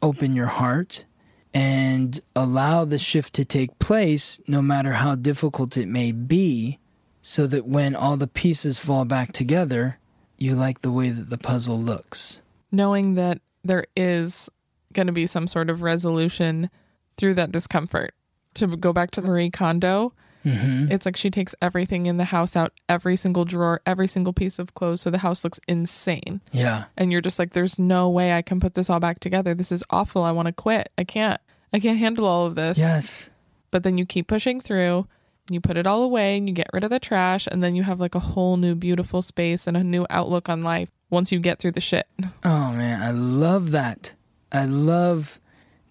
open 0.01 0.35
your 0.35 0.47
heart 0.47 1.05
and 1.53 2.19
allow 2.35 2.85
the 2.85 2.99
shift 2.99 3.33
to 3.33 3.45
take 3.45 3.79
place, 3.79 4.39
no 4.47 4.61
matter 4.61 4.93
how 4.93 5.15
difficult 5.15 5.77
it 5.77 5.87
may 5.87 6.11
be, 6.11 6.79
so 7.21 7.47
that 7.47 7.65
when 7.65 7.95
all 7.95 8.17
the 8.17 8.27
pieces 8.27 8.79
fall 8.79 9.05
back 9.05 9.31
together, 9.31 9.97
you 10.37 10.55
like 10.55 10.81
the 10.81 10.91
way 10.91 11.09
that 11.09 11.29
the 11.29 11.37
puzzle 11.37 11.79
looks. 11.79 12.41
Knowing 12.71 13.15
that 13.15 13.39
there 13.63 13.85
is 13.95 14.49
going 14.93 15.07
to 15.07 15.13
be 15.13 15.27
some 15.27 15.47
sort 15.47 15.69
of 15.69 15.81
resolution 15.81 16.69
through 17.17 17.33
that 17.33 17.51
discomfort. 17.51 18.13
To 18.55 18.67
go 18.67 18.93
back 18.93 19.11
to 19.11 19.21
Marie 19.21 19.49
Kondo, 19.49 20.13
Mm-hmm. 20.47 20.91
it's 20.91 21.05
like 21.05 21.17
she 21.17 21.29
takes 21.29 21.53
everything 21.61 22.05
in 22.05 22.17
the 22.17 22.25
house 22.25 22.55
out, 22.55 22.73
every 22.87 23.15
single 23.15 23.45
drawer, 23.45 23.81
every 23.85 24.07
single 24.07 24.33
piece 24.33 24.59
of 24.59 24.73
clothes, 24.73 25.01
so 25.01 25.09
the 25.09 25.17
house 25.17 25.43
looks 25.43 25.59
insane. 25.67 26.41
Yeah. 26.51 26.85
And 26.95 27.11
you're 27.11 27.21
just 27.21 27.39
like, 27.39 27.51
there's 27.53 27.77
no 27.77 28.09
way 28.09 28.33
I 28.33 28.41
can 28.41 28.59
put 28.59 28.75
this 28.75 28.89
all 28.89 28.99
back 28.99 29.19
together. 29.19 29.53
This 29.53 29.71
is 29.71 29.83
awful. 29.89 30.23
I 30.23 30.31
want 30.31 30.47
to 30.47 30.53
quit. 30.53 30.89
I 30.97 31.03
can't. 31.03 31.41
I 31.73 31.79
can't 31.79 31.99
handle 31.99 32.25
all 32.25 32.45
of 32.45 32.55
this. 32.55 32.77
Yes. 32.77 33.29
But 33.71 33.83
then 33.83 33.97
you 33.97 34.05
keep 34.05 34.27
pushing 34.27 34.61
through, 34.61 35.07
and 35.47 35.53
you 35.53 35.59
put 35.59 35.77
it 35.77 35.85
all 35.87 36.03
away, 36.03 36.37
and 36.37 36.47
you 36.47 36.53
get 36.53 36.69
rid 36.73 36.83
of 36.83 36.89
the 36.89 36.99
trash, 36.99 37.47
and 37.47 37.61
then 37.61 37.75
you 37.75 37.83
have 37.83 37.99
like 37.99 38.15
a 38.15 38.19
whole 38.19 38.57
new 38.57 38.75
beautiful 38.75 39.21
space 39.21 39.67
and 39.67 39.75
a 39.75 39.83
new 39.83 40.05
outlook 40.09 40.49
on 40.49 40.63
life 40.63 40.89
once 41.09 41.31
you 41.31 41.39
get 41.39 41.59
through 41.59 41.71
the 41.71 41.81
shit. 41.81 42.07
Oh 42.43 42.71
man, 42.71 43.01
I 43.01 43.11
love 43.11 43.71
that. 43.71 44.13
I 44.51 44.65
love 44.65 45.39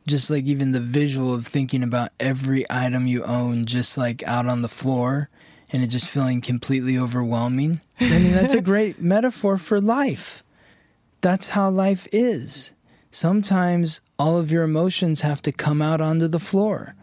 just 0.07 0.31
like 0.31 0.47
even 0.47 0.73
the 0.73 0.81
visual 0.81 1.35
of 1.35 1.47
thinking 1.47 1.83
about 1.83 2.11
every 2.21 2.65
item 2.71 3.07
you 3.07 3.25
own 3.25 3.67
just 3.67 3.99
like 3.99 4.23
out 4.23 4.47
on 4.47 4.63
the 4.63 4.69
floor 4.69 5.29
and 5.73 5.83
it 5.83 5.89
just 5.89 6.09
feeling 6.09 6.41
completely 6.41 6.97
overwhelming. 6.97 7.81
I 7.99 8.19
mean, 8.19 8.33
that's 8.33 8.55
a 8.55 8.61
great 8.63 9.01
metaphor 9.01 9.59
for 9.59 9.81
life. 9.81 10.45
That's 11.21 11.49
how 11.49 11.71
life 11.71 12.07
is. 12.13 12.73
Sometimes 13.11 14.01
all 14.19 14.39
of 14.39 14.53
your 14.53 14.63
emotions 14.63 15.23
have 15.23 15.43
to 15.43 15.53
come 15.53 15.83
out 15.83 16.01
onto 16.01 16.29
the 16.29 16.39
floor 16.39 16.95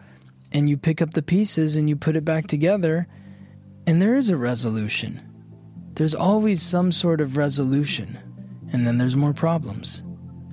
and 0.51 0.69
you 0.69 0.77
pick 0.77 1.01
up 1.01 1.11
the 1.11 1.23
pieces 1.23 1.75
and 1.75 1.89
you 1.89 1.95
put 1.95 2.15
it 2.15 2.23
back 2.23 2.47
together 2.47 3.07
and 3.85 4.01
there 4.01 4.15
is 4.15 4.29
a 4.29 4.37
resolution. 4.37 5.21
There's 5.95 6.15
always 6.15 6.61
some 6.61 6.93
sort 6.93 7.19
of 7.19 7.35
resolution 7.35 8.17
and 8.71 8.87
then 8.87 8.97
there's 8.97 9.15
more 9.15 9.33
problems 9.33 10.03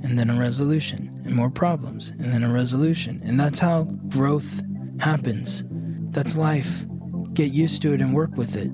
and 0.03 0.19
then 0.19 0.31
a 0.31 0.39
resolution 0.39 1.21
and 1.25 1.35
more 1.35 1.51
problems 1.51 2.11
and 2.11 2.33
then 2.33 2.43
a 2.43 2.53
resolution. 2.53 3.21
And 3.25 3.39
that's 3.39 3.59
how 3.59 3.85
growth 4.09 4.63
happens. 4.99 5.65
That's 6.11 6.37
life. 6.37 6.85
Get 7.33 7.53
used 7.53 7.83
to 7.83 7.93
it 7.93 8.01
and 8.01 8.15
work 8.15 8.37
with 8.37 8.57
it. 8.57 8.71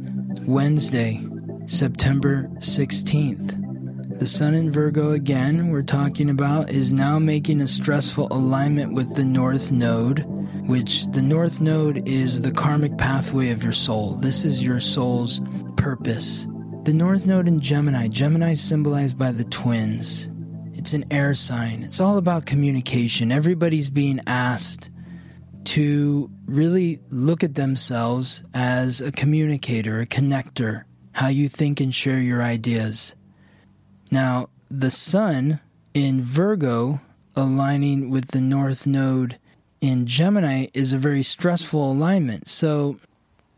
Wednesday 0.46 1.26
september 1.68 2.48
16th 2.58 4.18
the 4.20 4.26
sun 4.26 4.54
in 4.54 4.70
virgo 4.70 5.10
again 5.10 5.66
we're 5.66 5.82
talking 5.82 6.30
about 6.30 6.70
is 6.70 6.92
now 6.92 7.18
making 7.18 7.60
a 7.60 7.66
stressful 7.66 8.28
alignment 8.30 8.92
with 8.92 9.12
the 9.16 9.24
north 9.24 9.72
node 9.72 10.24
which 10.66 11.06
the 11.12 11.22
north 11.22 11.60
node 11.60 12.06
is 12.08 12.42
the 12.42 12.50
karmic 12.50 12.96
pathway 12.98 13.50
of 13.50 13.62
your 13.62 13.72
soul. 13.72 14.14
This 14.14 14.44
is 14.44 14.62
your 14.62 14.80
soul's 14.80 15.40
purpose. 15.76 16.46
The 16.82 16.92
north 16.92 17.26
node 17.26 17.46
in 17.46 17.60
gemini. 17.60 18.08
Gemini 18.08 18.54
symbolized 18.54 19.16
by 19.16 19.30
the 19.30 19.44
twins 19.44 20.28
it's 20.76 20.92
an 20.92 21.06
air 21.10 21.34
sign. 21.34 21.82
It's 21.82 22.00
all 22.00 22.18
about 22.18 22.46
communication. 22.46 23.32
Everybody's 23.32 23.90
being 23.90 24.20
asked 24.26 24.90
to 25.64 26.30
really 26.46 27.00
look 27.10 27.42
at 27.42 27.54
themselves 27.54 28.42
as 28.54 29.00
a 29.00 29.10
communicator, 29.10 30.00
a 30.00 30.06
connector, 30.06 30.84
how 31.12 31.28
you 31.28 31.48
think 31.48 31.80
and 31.80 31.94
share 31.94 32.20
your 32.20 32.42
ideas. 32.42 33.16
Now, 34.12 34.48
the 34.70 34.90
sun 34.90 35.60
in 35.94 36.22
Virgo 36.22 37.00
aligning 37.34 38.10
with 38.10 38.28
the 38.28 38.40
north 38.40 38.86
node 38.86 39.38
in 39.80 40.06
Gemini 40.06 40.66
is 40.72 40.92
a 40.92 40.98
very 40.98 41.22
stressful 41.22 41.92
alignment. 41.92 42.48
So, 42.48 42.98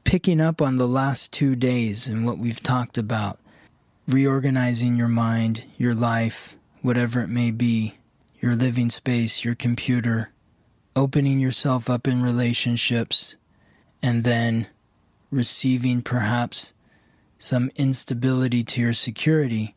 picking 0.04 0.40
up 0.40 0.62
on 0.62 0.76
the 0.76 0.88
last 0.88 1.32
two 1.32 1.54
days 1.54 2.08
and 2.08 2.24
what 2.24 2.38
we've 2.38 2.62
talked 2.62 2.96
about, 2.96 3.38
reorganizing 4.06 4.96
your 4.96 5.08
mind, 5.08 5.64
your 5.76 5.94
life, 5.94 6.56
whatever 6.88 7.20
it 7.20 7.28
may 7.28 7.50
be, 7.50 7.92
your 8.40 8.54
living 8.54 8.88
space, 8.88 9.44
your 9.44 9.54
computer, 9.54 10.30
opening 10.96 11.38
yourself 11.38 11.90
up 11.90 12.08
in 12.08 12.22
relationships, 12.22 13.36
and 14.02 14.24
then 14.24 14.66
receiving 15.30 16.00
perhaps 16.00 16.72
some 17.36 17.70
instability 17.76 18.64
to 18.64 18.80
your 18.80 18.94
security. 18.94 19.74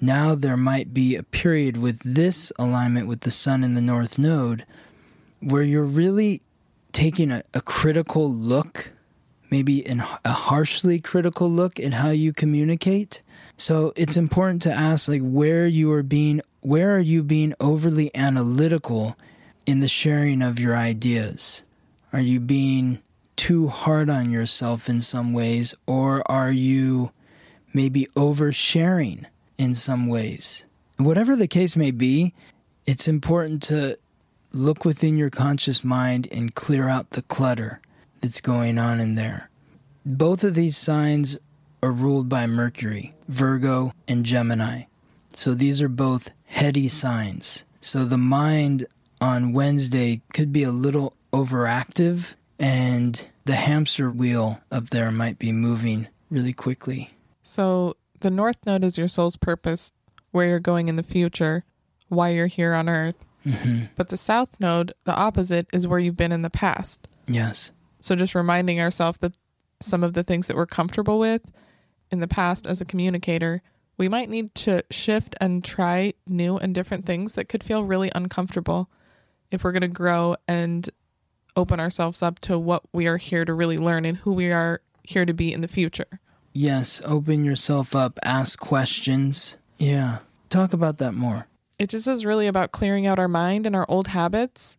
Now 0.00 0.34
there 0.34 0.56
might 0.56 0.92
be 0.92 1.14
a 1.14 1.22
period 1.22 1.76
with 1.76 2.00
this 2.00 2.50
alignment 2.58 3.06
with 3.06 3.20
the 3.20 3.30
Sun 3.30 3.62
in 3.62 3.76
the 3.76 3.80
North 3.80 4.18
Node 4.18 4.66
where 5.38 5.62
you're 5.62 5.84
really 5.84 6.42
taking 6.90 7.30
a, 7.30 7.44
a 7.54 7.60
critical 7.60 8.28
look, 8.28 8.90
maybe 9.48 9.84
a 9.84 10.32
harshly 10.32 10.98
critical 10.98 11.48
look 11.48 11.78
at 11.78 11.94
how 11.94 12.10
you 12.10 12.32
communicate. 12.32 13.22
So 13.62 13.92
it's 13.94 14.16
important 14.16 14.60
to 14.62 14.72
ask 14.72 15.06
like 15.06 15.22
where 15.22 15.68
you 15.68 15.92
are 15.92 16.02
being 16.02 16.40
where 16.62 16.96
are 16.96 17.06
you 17.14 17.22
being 17.22 17.54
overly 17.60 18.10
analytical 18.12 19.16
in 19.66 19.78
the 19.78 19.86
sharing 19.86 20.42
of 20.42 20.58
your 20.58 20.76
ideas? 20.76 21.62
Are 22.12 22.20
you 22.20 22.40
being 22.40 22.98
too 23.36 23.68
hard 23.68 24.10
on 24.10 24.32
yourself 24.32 24.88
in 24.88 25.00
some 25.00 25.32
ways 25.32 25.76
or 25.86 26.28
are 26.28 26.50
you 26.50 27.12
maybe 27.72 28.08
oversharing 28.16 29.26
in 29.58 29.76
some 29.76 30.08
ways? 30.08 30.64
Whatever 30.96 31.36
the 31.36 31.46
case 31.46 31.76
may 31.76 31.92
be, 31.92 32.34
it's 32.84 33.06
important 33.06 33.62
to 33.62 33.96
look 34.50 34.84
within 34.84 35.16
your 35.16 35.30
conscious 35.30 35.84
mind 35.84 36.26
and 36.32 36.56
clear 36.56 36.88
out 36.88 37.10
the 37.10 37.22
clutter 37.22 37.80
that's 38.20 38.40
going 38.40 38.76
on 38.76 38.98
in 38.98 39.14
there. 39.14 39.50
Both 40.04 40.42
of 40.42 40.56
these 40.56 40.76
signs 40.76 41.38
are 41.82 41.90
ruled 41.92 42.28
by 42.28 42.46
Mercury, 42.46 43.14
Virgo, 43.28 43.92
and 44.06 44.24
Gemini. 44.24 44.82
So 45.32 45.54
these 45.54 45.82
are 45.82 45.88
both 45.88 46.30
heady 46.44 46.88
signs. 46.88 47.64
So 47.80 48.04
the 48.04 48.18
mind 48.18 48.86
on 49.20 49.52
Wednesday 49.52 50.20
could 50.32 50.52
be 50.52 50.62
a 50.62 50.70
little 50.70 51.14
overactive, 51.32 52.34
and 52.58 53.26
the 53.44 53.56
hamster 53.56 54.10
wheel 54.10 54.60
up 54.70 54.90
there 54.90 55.10
might 55.10 55.38
be 55.38 55.50
moving 55.52 56.06
really 56.30 56.52
quickly. 56.52 57.14
So 57.42 57.96
the 58.20 58.30
North 58.30 58.58
Node 58.64 58.84
is 58.84 58.96
your 58.96 59.08
soul's 59.08 59.36
purpose, 59.36 59.92
where 60.30 60.46
you're 60.46 60.60
going 60.60 60.88
in 60.88 60.96
the 60.96 61.02
future, 61.02 61.64
why 62.08 62.30
you're 62.30 62.46
here 62.46 62.74
on 62.74 62.88
Earth. 62.88 63.24
hmm 63.42 63.84
But 63.96 64.08
the 64.08 64.16
South 64.16 64.60
Node, 64.60 64.92
the 65.04 65.14
opposite, 65.14 65.66
is 65.72 65.88
where 65.88 65.98
you've 65.98 66.16
been 66.16 66.32
in 66.32 66.42
the 66.42 66.50
past. 66.50 67.08
Yes. 67.26 67.72
So 68.00 68.14
just 68.14 68.34
reminding 68.34 68.80
ourselves 68.80 69.18
that 69.18 69.32
some 69.80 70.04
of 70.04 70.14
the 70.14 70.22
things 70.22 70.46
that 70.46 70.56
we're 70.56 70.66
comfortable 70.66 71.18
with 71.18 71.42
in 72.12 72.20
the 72.20 72.28
past 72.28 72.66
as 72.66 72.80
a 72.80 72.84
communicator, 72.84 73.62
we 73.96 74.08
might 74.08 74.28
need 74.28 74.54
to 74.54 74.84
shift 74.90 75.34
and 75.40 75.64
try 75.64 76.12
new 76.26 76.58
and 76.58 76.74
different 76.74 77.06
things 77.06 77.32
that 77.32 77.48
could 77.48 77.64
feel 77.64 77.84
really 77.84 78.12
uncomfortable 78.14 78.88
if 79.50 79.64
we're 79.64 79.72
going 79.72 79.80
to 79.80 79.88
grow 79.88 80.36
and 80.46 80.88
open 81.56 81.80
ourselves 81.80 82.22
up 82.22 82.38
to 82.40 82.58
what 82.58 82.82
we 82.92 83.06
are 83.06 83.16
here 83.16 83.44
to 83.44 83.52
really 83.52 83.78
learn 83.78 84.04
and 84.04 84.18
who 84.18 84.32
we 84.32 84.52
are 84.52 84.80
here 85.02 85.24
to 85.24 85.32
be 85.32 85.52
in 85.52 85.62
the 85.62 85.68
future. 85.68 86.20
Yes. 86.52 87.00
Open 87.04 87.44
yourself 87.44 87.96
up, 87.96 88.18
ask 88.22 88.58
questions. 88.58 89.56
Yeah. 89.78 90.18
Talk 90.48 90.72
about 90.72 90.98
that 90.98 91.12
more. 91.12 91.46
It 91.78 91.88
just 91.88 92.06
is 92.06 92.24
really 92.24 92.46
about 92.46 92.72
clearing 92.72 93.06
out 93.06 93.18
our 93.18 93.28
mind 93.28 93.66
and 93.66 93.74
our 93.74 93.86
old 93.88 94.08
habits 94.08 94.76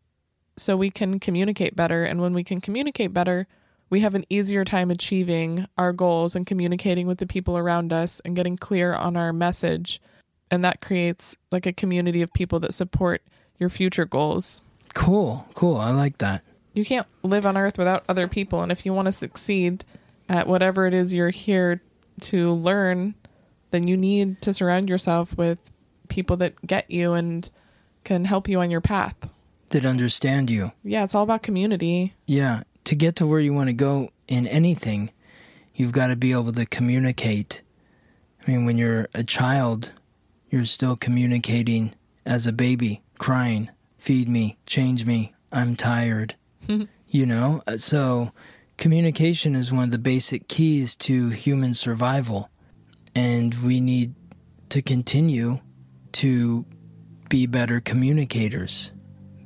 so 0.56 0.78
we 0.78 0.92
can 0.92 1.20
communicate 1.20 1.76
better. 1.76 2.04
And 2.04 2.22
when 2.22 2.34
we 2.34 2.44
can 2.44 2.62
communicate 2.62 3.14
better, 3.14 3.48
we 3.94 4.00
have 4.00 4.16
an 4.16 4.26
easier 4.28 4.66
time 4.66 4.90
achieving 4.90 5.68
our 5.78 5.94
goals 5.94 6.36
and 6.36 6.48
communicating 6.48 7.06
with 7.06 7.20
the 7.20 7.28
people 7.28 7.60
around 7.60 7.94
us 7.94 8.20
and 8.26 8.36
getting 8.36 8.58
clear 8.58 8.96
on 8.96 9.16
our 9.16 9.32
message. 9.32 10.02
And 10.50 10.66
that 10.66 10.82
creates 10.82 11.38
like 11.52 11.68
a 11.68 11.74
community 11.74 12.24
of 12.24 12.34
people 12.34 12.60
that 12.62 12.74
support 12.74 13.22
your 13.60 13.70
future 13.70 14.06
goals. 14.06 14.64
Cool, 14.96 15.48
cool. 15.54 15.78
I 15.78 15.92
like 15.92 16.18
that. 16.18 16.44
You 16.74 16.84
can't 16.84 17.06
live 17.22 17.46
on 17.46 17.56
earth 17.56 17.78
without 17.78 18.04
other 18.10 18.28
people. 18.28 18.64
And 18.64 18.72
if 18.72 18.84
you 18.84 18.94
want 18.94 19.06
to 19.06 19.12
succeed 19.12 19.86
at 20.28 20.48
whatever 20.48 20.88
it 20.88 20.96
is 20.96 21.14
you're 21.14 21.30
here 21.30 21.80
to 22.22 22.52
learn, 22.52 23.14
then 23.70 23.86
you 23.86 23.96
need 23.96 24.42
to 24.42 24.54
surround 24.54 24.90
yourself 24.90 25.38
with 25.38 25.60
people 26.08 26.36
that 26.38 26.60
get 26.66 26.90
you 26.90 27.14
and 27.14 27.48
can 28.06 28.26
help 28.26 28.48
you 28.50 28.60
on 28.60 28.72
your 28.72 28.82
path. 28.82 29.30
That 29.70 29.86
understand 29.86 30.50
you. 30.50 30.72
Yeah, 30.84 31.04
it's 31.04 31.14
all 31.14 31.22
about 31.22 31.44
community. 31.44 32.16
Yeah. 32.26 32.64
To 32.86 32.96
get 32.96 33.16
to 33.18 33.28
where 33.28 33.40
you 33.40 33.54
want 33.54 33.68
to 33.68 33.74
go 33.74 34.10
in 34.28 34.46
anything, 34.48 35.10
you've 35.74 35.92
got 35.92 36.08
to 36.08 36.16
be 36.16 36.32
able 36.32 36.52
to 36.54 36.66
communicate. 36.66 37.62
I 38.46 38.52
mean, 38.52 38.66
when 38.66 38.78
you're 38.78 39.08
a 39.14 39.24
child, 39.24 39.94
you're 40.50 40.66
still 40.66 40.96
communicating 40.96 41.94
as 42.26 42.46
a 42.46 42.52
baby, 42.54 43.02
crying, 43.18 43.70
feed 43.98 44.28
me, 44.28 44.58
change 44.66 45.06
me, 45.06 45.34
I'm 45.52 45.76
tired. 45.76 46.36
you 47.08 47.26
know? 47.26 47.62
Uh, 47.68 47.78
So, 47.78 48.32
communication 48.78 49.56
is 49.56 49.72
one 49.72 49.86
of 49.86 49.92
the 49.92 49.98
basic 49.98 50.48
keys 50.48 50.96
to 50.98 51.30
human 51.30 51.74
survival. 51.74 52.50
And 53.16 53.54
we 53.56 53.80
need 53.80 54.14
to 54.70 54.82
continue 54.82 55.60
to 56.14 56.66
be 57.30 57.46
better 57.46 57.80
communicators, 57.80 58.92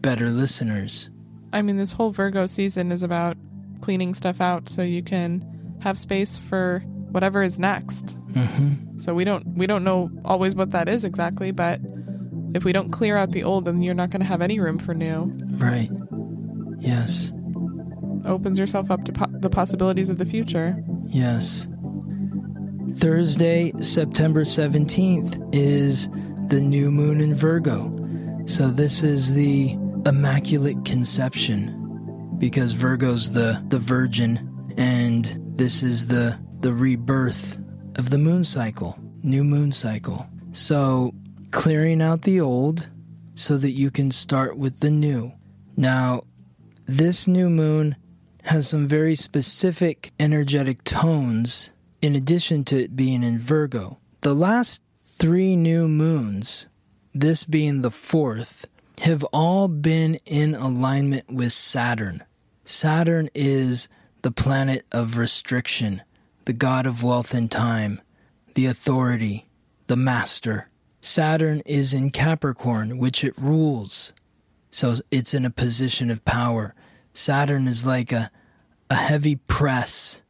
better 0.01 0.29
listeners. 0.29 1.09
I 1.53 1.61
mean, 1.61 1.77
this 1.77 1.91
whole 1.91 2.11
Virgo 2.11 2.45
season 2.45 2.91
is 2.91 3.03
about 3.03 3.37
cleaning 3.81 4.13
stuff 4.13 4.41
out 4.41 4.69
so 4.69 4.81
you 4.81 5.03
can 5.03 5.45
have 5.81 5.99
space 5.99 6.37
for 6.37 6.79
whatever 7.11 7.43
is 7.43 7.57
next. 7.59 8.11
hmm 8.33 8.73
So 8.97 9.13
we 9.13 9.23
don't 9.23 9.45
we 9.55 9.67
don't 9.67 9.83
know 9.83 10.09
always 10.25 10.55
what 10.55 10.71
that 10.71 10.89
is 10.89 11.05
exactly, 11.05 11.51
but 11.51 11.79
if 12.53 12.63
we 12.63 12.71
don't 12.71 12.91
clear 12.91 13.17
out 13.17 13.31
the 13.31 13.43
old, 13.43 13.65
then 13.65 13.81
you're 13.81 13.93
not 13.93 14.09
going 14.09 14.21
to 14.21 14.25
have 14.27 14.41
any 14.41 14.59
room 14.59 14.79
for 14.79 14.93
new. 14.93 15.31
Right. 15.57 15.89
Yes. 16.79 17.31
Opens 18.25 18.57
yourself 18.57 18.89
up 18.89 19.03
to 19.05 19.11
po- 19.11 19.31
the 19.31 19.49
possibilities 19.49 20.09
of 20.09 20.17
the 20.17 20.25
future. 20.25 20.81
Yes. 21.05 21.67
Thursday, 22.95 23.71
September 23.79 24.43
17th 24.43 25.53
is 25.53 26.09
the 26.47 26.61
new 26.61 26.89
moon 26.89 27.21
in 27.21 27.35
Virgo. 27.35 27.93
So 28.47 28.67
this 28.69 29.03
is 29.03 29.33
the 29.33 29.75
Immaculate 30.07 30.85
Conception 30.85 32.35
because 32.37 32.71
Virgo's 32.71 33.33
the 33.33 33.61
the 33.67 33.77
virgin 33.77 34.71
and 34.77 35.37
this 35.57 35.83
is 35.83 36.07
the 36.07 36.39
the 36.61 36.71
rebirth 36.71 37.59
of 37.97 38.09
the 38.09 38.17
moon 38.17 38.45
cycle, 38.45 38.97
new 39.21 39.43
moon 39.43 39.73
cycle. 39.73 40.25
So 40.53 41.13
clearing 41.51 42.01
out 42.01 42.21
the 42.21 42.39
old 42.39 42.87
so 43.35 43.57
that 43.57 43.73
you 43.73 43.91
can 43.91 44.11
start 44.11 44.55
with 44.55 44.79
the 44.79 44.91
new. 44.91 45.33
Now, 45.75 46.21
this 46.85 47.27
new 47.27 47.49
moon 47.49 47.97
has 48.43 48.69
some 48.69 48.87
very 48.87 49.15
specific 49.15 50.13
energetic 50.21 50.85
tones 50.85 51.73
in 52.01 52.15
addition 52.15 52.63
to 52.65 52.81
it 52.81 52.95
being 52.95 53.23
in 53.23 53.37
Virgo. 53.37 53.97
The 54.21 54.33
last 54.33 54.81
three 55.03 55.57
new 55.57 55.89
moons, 55.89 56.67
this 57.13 57.43
being 57.43 57.81
the 57.81 57.91
fourth, 57.91 58.67
have 58.99 59.23
all 59.25 59.67
been 59.67 60.15
in 60.25 60.55
alignment 60.55 61.31
with 61.31 61.53
Saturn. 61.53 62.23
Saturn 62.65 63.29
is 63.33 63.87
the 64.21 64.31
planet 64.31 64.85
of 64.91 65.17
restriction, 65.17 66.01
the 66.45 66.53
god 66.53 66.85
of 66.85 67.03
wealth 67.03 67.33
and 67.33 67.49
time, 67.49 68.01
the 68.55 68.65
authority, 68.65 69.47
the 69.87 69.95
master. 69.95 70.69
Saturn 70.99 71.61
is 71.65 71.93
in 71.93 72.09
Capricorn, 72.09 72.97
which 72.97 73.23
it 73.23 73.37
rules. 73.37 74.13
So 74.71 74.95
it's 75.11 75.33
in 75.33 75.45
a 75.45 75.49
position 75.49 76.09
of 76.09 76.25
power. 76.25 76.73
Saturn 77.13 77.67
is 77.67 77.85
like 77.85 78.11
a, 78.11 78.31
a 78.89 78.95
heavy 78.95 79.35
press 79.35 80.21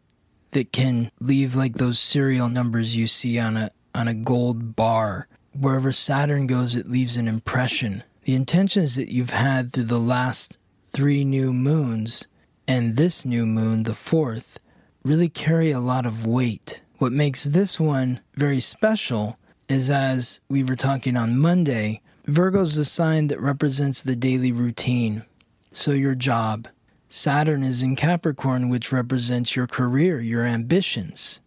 that 0.51 0.71
can 0.71 1.11
leave 1.19 1.55
like 1.55 1.75
those 1.75 1.99
serial 1.99 2.49
numbers 2.49 2.95
you 2.95 3.07
see 3.07 3.39
on 3.39 3.57
a 3.57 3.71
on 3.95 4.07
a 4.07 4.13
gold 4.13 4.75
bar. 4.75 5.27
Wherever 5.53 5.91
Saturn 5.91 6.45
goes, 6.45 6.75
it 6.75 6.87
leaves 6.87 7.17
an 7.17 7.27
impression. 7.27 8.03
The 8.27 8.35
intentions 8.35 8.97
that 8.97 9.09
you've 9.09 9.29
had 9.29 9.71
through 9.71 9.85
the 9.85 10.01
last 10.01 10.57
three 10.85 11.23
new 11.23 11.53
moons 11.53 12.27
and 12.67 12.97
this 12.97 13.23
new 13.23 13.45
moon, 13.45 13.83
the 13.83 13.93
fourth, 13.93 14.59
really 15.01 15.29
carry 15.29 15.71
a 15.71 15.79
lot 15.79 16.05
of 16.05 16.25
weight. 16.25 16.81
What 16.97 17.13
makes 17.13 17.45
this 17.45 17.79
one 17.79 18.19
very 18.35 18.59
special 18.59 19.39
is 19.69 19.89
as 19.89 20.41
we 20.49 20.61
were 20.61 20.75
talking 20.75 21.15
on 21.15 21.39
Monday, 21.39 22.01
Virgo's 22.25 22.75
the 22.75 22.83
sign 22.83 23.27
that 23.27 23.39
represents 23.39 24.01
the 24.01 24.17
daily 24.17 24.51
routine. 24.51 25.23
So 25.71 25.91
your 25.91 26.13
job. 26.13 26.67
Saturn 27.07 27.63
is 27.63 27.81
in 27.81 27.95
Capricorn, 27.95 28.67
which 28.67 28.91
represents 28.91 29.55
your 29.55 29.67
career, 29.67 30.19
your 30.19 30.43
ambitions. 30.43 31.39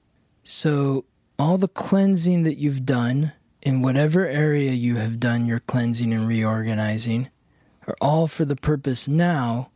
So 0.45 1.05
all 1.39 1.59
the 1.59 1.69
cleansing 1.69 2.45
that 2.45 2.57
you've 2.57 2.87
done 2.87 3.33
in 3.63 3.83
whatever 3.83 4.27
area 4.27 4.73
you 4.73 4.97
have 4.97 5.21
done 5.21 5.47
your 5.47 5.61
cleansing 5.61 6.13
and 6.13 6.27
reorganizing 6.27 7.29
are 7.87 7.97
all 8.01 8.27
for 8.27 8.45
the 8.45 8.57
purpose 8.57 9.09
now 9.09 9.71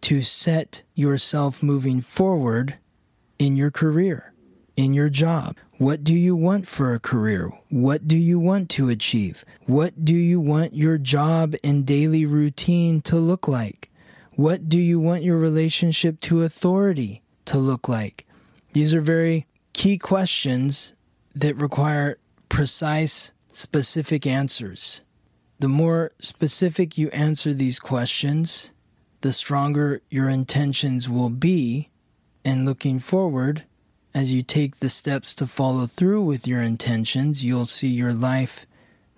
to 0.00 0.22
set 0.22 0.82
yourself 0.94 1.62
moving 1.62 2.00
forward 2.00 2.78
in 3.38 3.56
your 3.56 3.70
career, 3.70 4.32
in 4.76 4.92
your 4.92 5.08
job. 5.08 5.56
What 5.78 6.04
do 6.04 6.14
you 6.14 6.36
want 6.36 6.68
for 6.68 6.94
a 6.94 7.00
career? 7.00 7.50
What 7.70 8.06
do 8.06 8.16
you 8.16 8.38
want 8.38 8.70
to 8.70 8.88
achieve? 8.88 9.44
What 9.66 10.04
do 10.04 10.14
you 10.14 10.38
want 10.40 10.74
your 10.74 10.98
job 10.98 11.54
and 11.64 11.86
daily 11.86 12.26
routine 12.26 13.00
to 13.02 13.16
look 13.16 13.48
like? 13.48 13.90
What 14.36 14.68
do 14.68 14.78
you 14.78 15.00
want 15.00 15.22
your 15.22 15.38
relationship 15.38 16.20
to 16.20 16.42
authority 16.42 17.22
to 17.46 17.58
look 17.58 17.88
like? 17.88 18.26
These 18.72 18.94
are 18.94 19.00
very 19.00 19.46
key 19.72 19.98
questions 19.98 20.92
that 21.34 21.56
require 21.56 22.18
precise, 22.48 23.32
specific 23.52 24.26
answers. 24.26 25.02
The 25.60 25.68
more 25.68 26.12
specific 26.18 26.98
you 26.98 27.08
answer 27.10 27.54
these 27.54 27.78
questions, 27.78 28.70
the 29.20 29.32
stronger 29.32 30.02
your 30.10 30.28
intentions 30.28 31.08
will 31.08 31.30
be. 31.30 31.90
And 32.44 32.66
looking 32.66 32.98
forward, 32.98 33.64
as 34.14 34.32
you 34.32 34.42
take 34.42 34.80
the 34.80 34.88
steps 34.88 35.34
to 35.36 35.46
follow 35.46 35.86
through 35.86 36.22
with 36.22 36.46
your 36.46 36.60
intentions, 36.60 37.44
you'll 37.44 37.64
see 37.64 37.88
your 37.88 38.12
life 38.12 38.66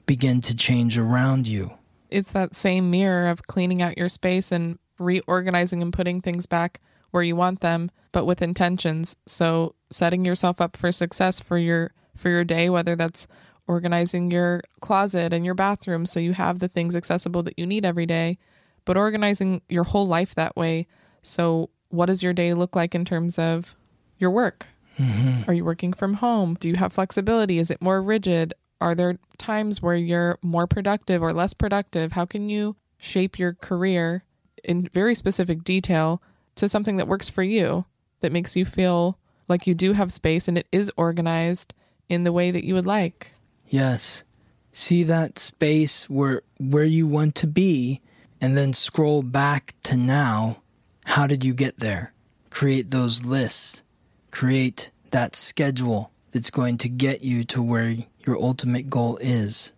begin 0.07 0.41
to 0.43 0.55
change 0.55 0.97
around 0.97 1.49
you. 1.49 1.73
It's 2.11 2.33
that 2.33 2.55
same 2.55 2.91
mirror 2.91 3.29
of 3.29 3.47
cleaning 3.47 3.83
out 3.83 3.99
your 3.99 4.09
space 4.09 4.53
and 4.53 4.79
reorganizing 4.99 5.83
and 5.83 5.93
putting 5.93 6.21
things 6.21 6.47
back 6.47 6.81
where 7.11 7.23
you 7.23 7.37
want 7.37 7.61
them, 7.61 7.91
but 8.13 8.25
with 8.25 8.41
intentions. 8.41 9.17
So 9.27 9.75
setting 9.91 10.25
yourself 10.25 10.61
up 10.61 10.77
for 10.77 10.93
success 10.93 11.41
for 11.41 11.59
your 11.59 11.93
for 12.17 12.31
your 12.31 12.45
day, 12.45 12.71
whether 12.71 12.97
that's 12.97 13.27
organizing 13.69 14.31
your 14.31 14.63
closet 14.81 15.33
and 15.33 15.45
your 15.45 15.55
bathroom 15.55 16.07
so 16.07 16.21
you 16.21 16.33
have 16.33 16.59
the 16.59 16.69
things 16.69 16.95
accessible 16.95 17.43
that 17.43 17.59
you 17.59 17.67
need 17.67 17.85
every 17.85 18.07
day, 18.07 18.39
but 18.85 18.97
organizing 18.97 19.61
your 19.69 19.85
whole 19.85 20.07
life 20.07 20.35
that 20.35 20.57
way. 20.57 20.87
So 21.23 21.71
what 21.89 22.07
does 22.07 22.23
your 22.23 22.33
day 22.33 22.55
look 22.55 22.77
like 22.77 22.95
in 22.95 23.05
terms 23.05 23.39
of 23.39 23.75
your 24.19 24.31
work? 24.31 24.67
Mm-hmm. 24.99 25.51
Are 25.51 25.55
you 25.55 25.65
working 25.65 25.93
from 25.93 26.15
home? 26.15 26.57
Do 26.59 26.69
you 26.69 26.77
have 26.77 26.93
flexibility? 26.93 27.59
Is 27.59 27.71
it 27.71 27.83
more 27.83 28.01
rigid? 28.01 28.55
Are 28.81 28.95
there 28.95 29.19
times 29.39 29.83
where 29.83 29.97
you're 29.97 30.39
more 30.43 30.67
productive 30.67 31.23
or 31.23 31.33
less 31.33 31.55
productive? 31.55 32.13
How 32.13 32.25
can 32.25 32.49
you 32.49 32.77
shape 32.99 33.39
your 33.39 33.55
career 33.55 34.25
in 34.65 34.89
very 34.93 35.15
specific 35.15 35.65
detail 35.65 36.23
to 36.57 36.69
something 36.69 36.97
that 36.97 37.09
works 37.09 37.29
for 37.29 37.43
you, 37.43 37.85
that 38.21 38.33
makes 38.33 38.57
you 38.57 38.65
feel 38.65 39.19
like 39.49 39.67
you 39.67 39.75
do 39.75 39.93
have 39.93 40.13
space 40.13 40.49
and 40.49 40.59
it 40.59 40.67
is 40.73 40.91
organized 40.97 41.75
in 42.09 42.25
the 42.25 42.33
way 42.33 42.51
that 42.51 42.65
you 42.65 42.75
would 42.75 42.87
like? 42.87 43.33
Yes. 43.69 44.25
See 44.73 45.03
that 45.05 45.39
space 45.39 46.09
where 46.09 46.43
where 46.59 46.85
you 46.85 47.07
want 47.07 47.35
to 47.37 47.47
be 47.47 48.01
and 48.41 48.57
then 48.57 48.73
scroll 48.73 49.23
back 49.23 49.75
to 49.85 49.97
now. 49.97 50.59
How 51.07 51.27
did 51.27 51.45
you 51.45 51.55
get 51.55 51.79
there? 51.79 52.13
Create 52.51 52.91
those 52.91 53.25
lists. 53.25 53.83
Create 54.31 54.91
that 55.11 55.37
schedule 55.37 56.11
that's 56.33 56.51
going 56.51 56.77
to 56.79 56.89
get 56.89 57.23
you 57.23 57.45
to 57.45 57.63
where 57.63 57.97
your 58.27 58.37
ultimate 58.37 58.91
goal 58.91 59.17
is. 59.19 59.73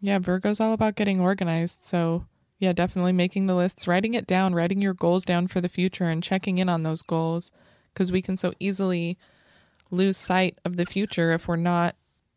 Yeah, 0.00 0.18
Virgo's 0.18 0.60
all 0.60 0.72
about 0.72 0.96
getting 0.96 1.20
organized. 1.20 1.82
So, 1.82 2.24
yeah, 2.58 2.72
definitely 2.72 3.12
making 3.12 3.46
the 3.46 3.54
lists, 3.54 3.86
writing 3.86 4.14
it 4.14 4.26
down, 4.26 4.54
writing 4.54 4.80
your 4.80 4.94
goals 4.94 5.24
down 5.24 5.46
for 5.46 5.60
the 5.60 5.68
future, 5.68 6.08
and 6.08 6.22
checking 6.22 6.58
in 6.58 6.68
on 6.68 6.82
those 6.82 7.02
goals 7.02 7.52
because 7.92 8.10
we 8.10 8.22
can 8.22 8.36
so 8.36 8.52
easily 8.58 9.18
lose 9.90 10.16
sight 10.16 10.58
of 10.64 10.76
the 10.76 10.86
future 10.86 11.32
if 11.32 11.48
we're 11.48 11.56
not 11.56 11.96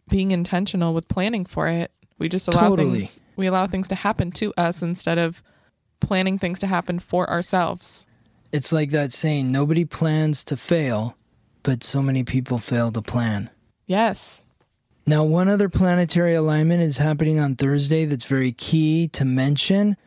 being 0.09 0.31
intentional 0.31 0.93
with 0.93 1.07
planning 1.07 1.45
for 1.45 1.67
it. 1.67 1.91
We 2.19 2.29
just 2.29 2.47
allow 2.47 2.69
Totally. 2.69 2.99
things 2.99 3.21
we 3.35 3.47
allow 3.47 3.67
things 3.67 3.87
to 3.89 3.95
happen 3.95 4.31
to 4.33 4.53
us 4.55 4.81
instead 4.81 5.17
of 5.17 5.41
planning 5.99 6.37
things 6.37 6.59
to 6.59 6.67
happen 6.67 6.99
for 6.99 7.29
ourselves. 7.29 8.05
It's 8.51 8.71
like 8.71 8.91
that 8.91 9.11
saying 9.11 9.51
nobody 9.51 9.83
plans 9.83 10.43
to 10.45 10.57
fail, 10.57 11.17
but 11.63 11.83
so 11.83 12.01
many 12.01 12.23
people 12.23 12.59
fail 12.59 12.91
to 12.91 13.01
plan. 13.01 13.49
Yes. 13.87 14.43
Now, 15.05 15.23
one 15.23 15.49
other 15.49 15.67
planetary 15.67 16.33
alignment 16.33 16.81
is 16.81 16.97
happening 16.97 17.39
on 17.39 17.55
Thursday 17.55 18.05
that's 18.05 18.25
very 18.25 18.51
key 18.51 19.09
to 19.09 19.25
mention 19.25 19.97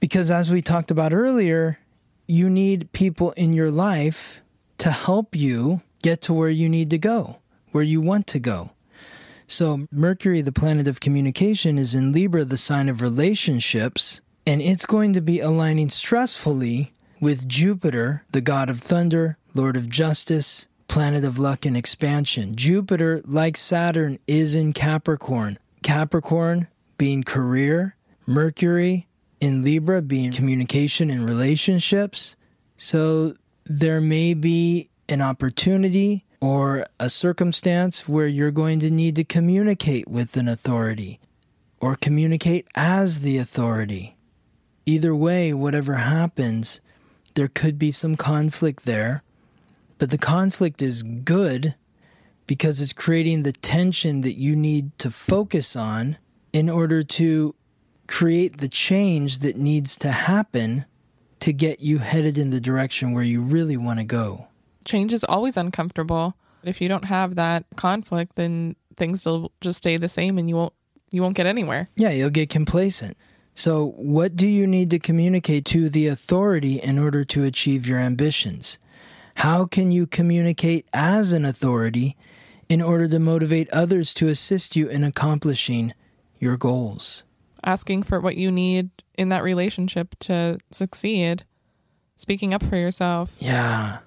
because, 0.00 0.30
as 0.30 0.52
we 0.52 0.62
talked 0.62 0.90
about 0.90 1.12
earlier, 1.12 1.78
you 2.26 2.48
need 2.48 2.92
people 2.92 3.32
in 3.32 3.52
your 3.52 3.70
life 3.70 4.42
to 4.78 4.90
help 4.90 5.34
you 5.34 5.80
get 6.02 6.20
to 6.22 6.32
where 6.32 6.48
you 6.48 6.68
need 6.68 6.90
to 6.90 6.98
go, 6.98 7.38
where 7.72 7.84
you 7.84 8.00
want 8.00 8.26
to 8.28 8.38
go. 8.38 8.70
So, 9.46 9.86
Mercury, 9.90 10.42
the 10.42 10.52
planet 10.52 10.86
of 10.86 11.00
communication, 11.00 11.78
is 11.78 11.94
in 11.94 12.12
Libra, 12.12 12.44
the 12.44 12.58
sign 12.58 12.88
of 12.88 13.00
relationships, 13.00 14.20
and 14.46 14.60
it's 14.60 14.84
going 14.84 15.14
to 15.14 15.22
be 15.22 15.40
aligning 15.40 15.88
stressfully 15.88 16.90
with 17.20 17.48
Jupiter, 17.48 18.24
the 18.30 18.40
god 18.40 18.68
of 18.68 18.80
thunder, 18.80 19.38
lord 19.54 19.76
of 19.76 19.88
justice, 19.88 20.68
planet 20.86 21.24
of 21.24 21.38
luck 21.38 21.64
and 21.64 21.76
expansion. 21.76 22.56
Jupiter, 22.56 23.22
like 23.24 23.56
Saturn, 23.56 24.18
is 24.26 24.54
in 24.54 24.72
Capricorn. 24.72 25.58
Capricorn 25.82 26.68
being 26.96 27.22
career, 27.22 27.96
Mercury 28.26 29.06
in 29.40 29.62
Libra 29.62 30.02
being 30.02 30.32
communication 30.32 31.10
and 31.10 31.24
relationships. 31.24 32.36
So 32.76 33.34
there 33.64 34.00
may 34.00 34.34
be 34.34 34.88
an 35.08 35.22
opportunity 35.22 36.24
or 36.40 36.86
a 37.00 37.08
circumstance 37.08 38.08
where 38.08 38.26
you're 38.26 38.50
going 38.50 38.80
to 38.80 38.90
need 38.90 39.16
to 39.16 39.24
communicate 39.24 40.08
with 40.08 40.36
an 40.36 40.48
authority 40.48 41.18
or 41.80 41.96
communicate 41.96 42.66
as 42.74 43.20
the 43.20 43.38
authority. 43.38 44.16
Either 44.86 45.14
way, 45.14 45.52
whatever 45.52 45.94
happens, 45.94 46.80
there 47.34 47.48
could 47.48 47.78
be 47.78 47.92
some 47.92 48.16
conflict 48.16 48.84
there, 48.84 49.22
but 49.98 50.10
the 50.10 50.18
conflict 50.18 50.80
is 50.80 51.02
good 51.02 51.74
because 52.46 52.80
it's 52.80 52.92
creating 52.92 53.42
the 53.42 53.52
tension 53.52 54.22
that 54.22 54.38
you 54.38 54.56
need 54.56 54.96
to 54.98 55.10
focus 55.10 55.76
on 55.76 56.16
in 56.52 56.70
order 56.70 57.02
to 57.02 57.54
create 58.06 58.58
the 58.58 58.68
change 58.68 59.40
that 59.40 59.56
needs 59.56 59.96
to 59.98 60.10
happen 60.10 60.84
to 61.40 61.52
get 61.52 61.80
you 61.80 61.98
headed 61.98 62.38
in 62.38 62.50
the 62.50 62.60
direction 62.60 63.12
where 63.12 63.22
you 63.22 63.42
really 63.42 63.76
want 63.76 63.98
to 63.98 64.04
go. 64.04 64.48
Change 64.88 65.12
is 65.12 65.22
always 65.22 65.58
uncomfortable. 65.58 66.34
If 66.64 66.80
you 66.80 66.88
don't 66.88 67.04
have 67.04 67.34
that 67.34 67.66
conflict, 67.76 68.36
then 68.36 68.74
things 68.96 69.26
will 69.26 69.52
just 69.60 69.76
stay 69.76 69.98
the 69.98 70.08
same 70.08 70.38
and 70.38 70.48
you 70.48 70.56
won't 70.56 70.72
you 71.10 71.22
won't 71.22 71.36
get 71.36 71.46
anywhere. 71.46 71.86
Yeah, 71.96 72.08
you'll 72.08 72.30
get 72.30 72.48
complacent. 72.48 73.16
So, 73.54 73.92
what 73.96 74.34
do 74.34 74.46
you 74.46 74.66
need 74.66 74.88
to 74.90 74.98
communicate 74.98 75.66
to 75.66 75.90
the 75.90 76.06
authority 76.06 76.80
in 76.80 76.98
order 76.98 77.22
to 77.26 77.44
achieve 77.44 77.86
your 77.86 77.98
ambitions? 77.98 78.78
How 79.34 79.66
can 79.66 79.92
you 79.92 80.06
communicate 80.06 80.88
as 80.94 81.32
an 81.32 81.44
authority 81.44 82.16
in 82.70 82.80
order 82.80 83.08
to 83.08 83.18
motivate 83.18 83.70
others 83.70 84.14
to 84.14 84.28
assist 84.28 84.74
you 84.74 84.88
in 84.88 85.04
accomplishing 85.04 85.92
your 86.38 86.56
goals? 86.56 87.24
Asking 87.62 88.04
for 88.04 88.20
what 88.20 88.36
you 88.36 88.50
need 88.50 88.88
in 89.18 89.28
that 89.28 89.42
relationship 89.42 90.18
to 90.20 90.58
succeed. 90.70 91.44
Speaking 92.16 92.54
up 92.54 92.62
for 92.64 92.76
yourself. 92.76 93.36
Yeah. 93.38 93.98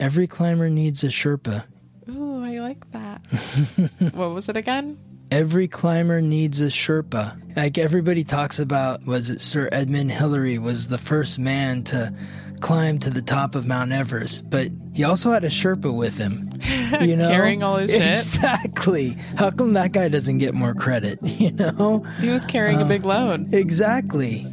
Every 0.00 0.26
climber 0.26 0.68
needs 0.70 1.04
a 1.04 1.08
Sherpa. 1.08 1.64
Ooh, 2.08 2.42
I 2.42 2.58
like 2.58 2.90
that. 2.92 3.18
what 4.14 4.30
was 4.30 4.48
it 4.48 4.56
again? 4.56 4.98
Every 5.30 5.68
climber 5.68 6.20
needs 6.20 6.60
a 6.60 6.66
Sherpa. 6.68 7.54
Like 7.56 7.78
everybody 7.78 8.24
talks 8.24 8.58
about, 8.58 9.04
was 9.04 9.30
it 9.30 9.40
Sir 9.40 9.68
Edmund 9.70 10.10
Hillary 10.10 10.58
was 10.58 10.88
the 10.88 10.98
first 10.98 11.38
man 11.38 11.84
to 11.84 12.12
climb 12.60 12.98
to 13.00 13.10
the 13.10 13.22
top 13.22 13.54
of 13.54 13.66
Mount 13.66 13.92
Everest, 13.92 14.48
but 14.50 14.68
he 14.92 15.04
also 15.04 15.30
had 15.30 15.44
a 15.44 15.48
Sherpa 15.48 15.94
with 15.94 16.16
him. 16.18 16.48
You 17.00 17.16
know, 17.16 17.28
Carrying 17.30 17.62
all 17.62 17.76
his 17.76 17.90
shit? 17.90 18.02
Exactly. 18.02 19.16
How 19.36 19.50
come 19.50 19.72
that 19.74 19.92
guy 19.92 20.08
doesn't 20.08 20.38
get 20.38 20.54
more 20.54 20.74
credit? 20.74 21.18
You 21.40 21.52
know, 21.52 22.00
He 22.20 22.28
was 22.28 22.44
carrying 22.44 22.80
a 22.80 22.84
big 22.84 23.04
uh, 23.04 23.08
load. 23.08 23.54
exactly. 23.54 24.46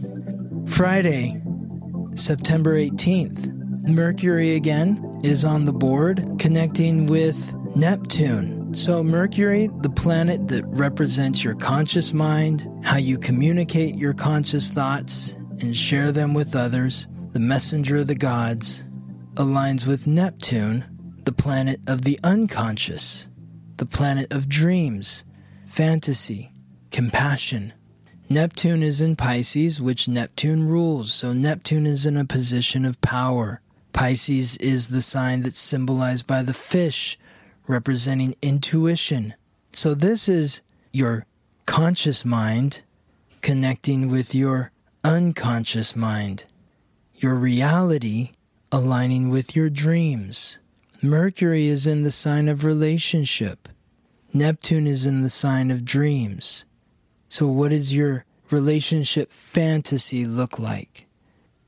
Friday, 0.68 1.42
September 2.16 2.76
18th, 2.76 3.48
Mercury 3.90 4.56
again 4.56 5.02
is 5.24 5.44
on 5.44 5.66
the 5.66 5.74
board 5.74 6.38
connecting 6.40 7.08
with 7.08 7.54
Neptune. 7.76 8.74
So, 8.74 9.04
Mercury, 9.04 9.70
the 9.82 9.90
planet 9.90 10.48
that 10.50 10.66
represents 10.68 11.44
your 11.44 11.56
conscious 11.56 12.14
mind, 12.14 12.70
how 12.84 12.98
you 12.98 13.18
communicate 13.18 13.96
your 13.96 14.14
conscious 14.14 14.70
thoughts 14.70 15.32
and 15.62 15.76
share 15.76 16.12
them 16.12 16.34
with 16.34 16.56
others, 16.56 17.08
the 17.32 17.40
messenger 17.40 17.98
of 17.98 18.08
the 18.08 18.16
gods, 18.16 18.84
aligns 19.36 19.88
with 19.88 20.08
Neptune, 20.08 20.86
the 21.24 21.32
planet 21.32 21.80
of 21.88 22.04
the 22.04 22.20
unconscious, 22.24 23.30
the 23.78 23.86
planet 23.86 24.32
of 24.32 24.50
dreams, 24.50 25.24
fantasy, 25.66 26.52
compassion. 26.92 27.74
Neptune 28.30 28.84
is 28.84 29.02
in 29.02 29.16
Pisces, 29.16 29.80
which 29.80 30.08
Neptune 30.08 30.68
rules, 30.68 31.14
so 31.14 31.34
Neptune 31.34 31.86
is 31.86 32.06
in 32.06 32.18
a 32.18 32.26
position 32.26 32.84
of 32.84 33.00
power. 33.02 33.62
Pisces 33.98 34.58
is 34.58 34.90
the 34.90 35.02
sign 35.02 35.42
that's 35.42 35.60
symbolized 35.60 36.28
by 36.28 36.44
the 36.44 36.54
fish, 36.54 37.18
representing 37.66 38.36
intuition. 38.44 39.34
So, 39.74 39.96
this 39.96 40.30
is 40.30 40.62
your 40.92 41.26
conscious 41.66 42.24
mind 42.24 42.84
connecting 43.42 44.12
with 44.12 44.36
your 44.36 44.72
unconscious 45.04 45.96
mind, 45.96 46.46
your 47.16 47.34
reality 47.34 48.34
aligning 48.72 49.30
with 49.30 49.56
your 49.56 49.68
dreams. 49.68 50.60
Mercury 51.02 51.66
is 51.66 51.88
in 51.88 52.04
the 52.04 52.12
sign 52.12 52.48
of 52.48 52.64
relationship, 52.64 53.68
Neptune 54.32 54.86
is 54.86 55.08
in 55.08 55.24
the 55.24 55.30
sign 55.30 55.72
of 55.72 55.84
dreams. 55.84 56.66
So, 57.30 57.48
what 57.48 57.72
does 57.72 57.96
your 57.96 58.26
relationship 58.52 59.32
fantasy 59.32 60.28
look 60.28 60.60
like? 60.60 61.07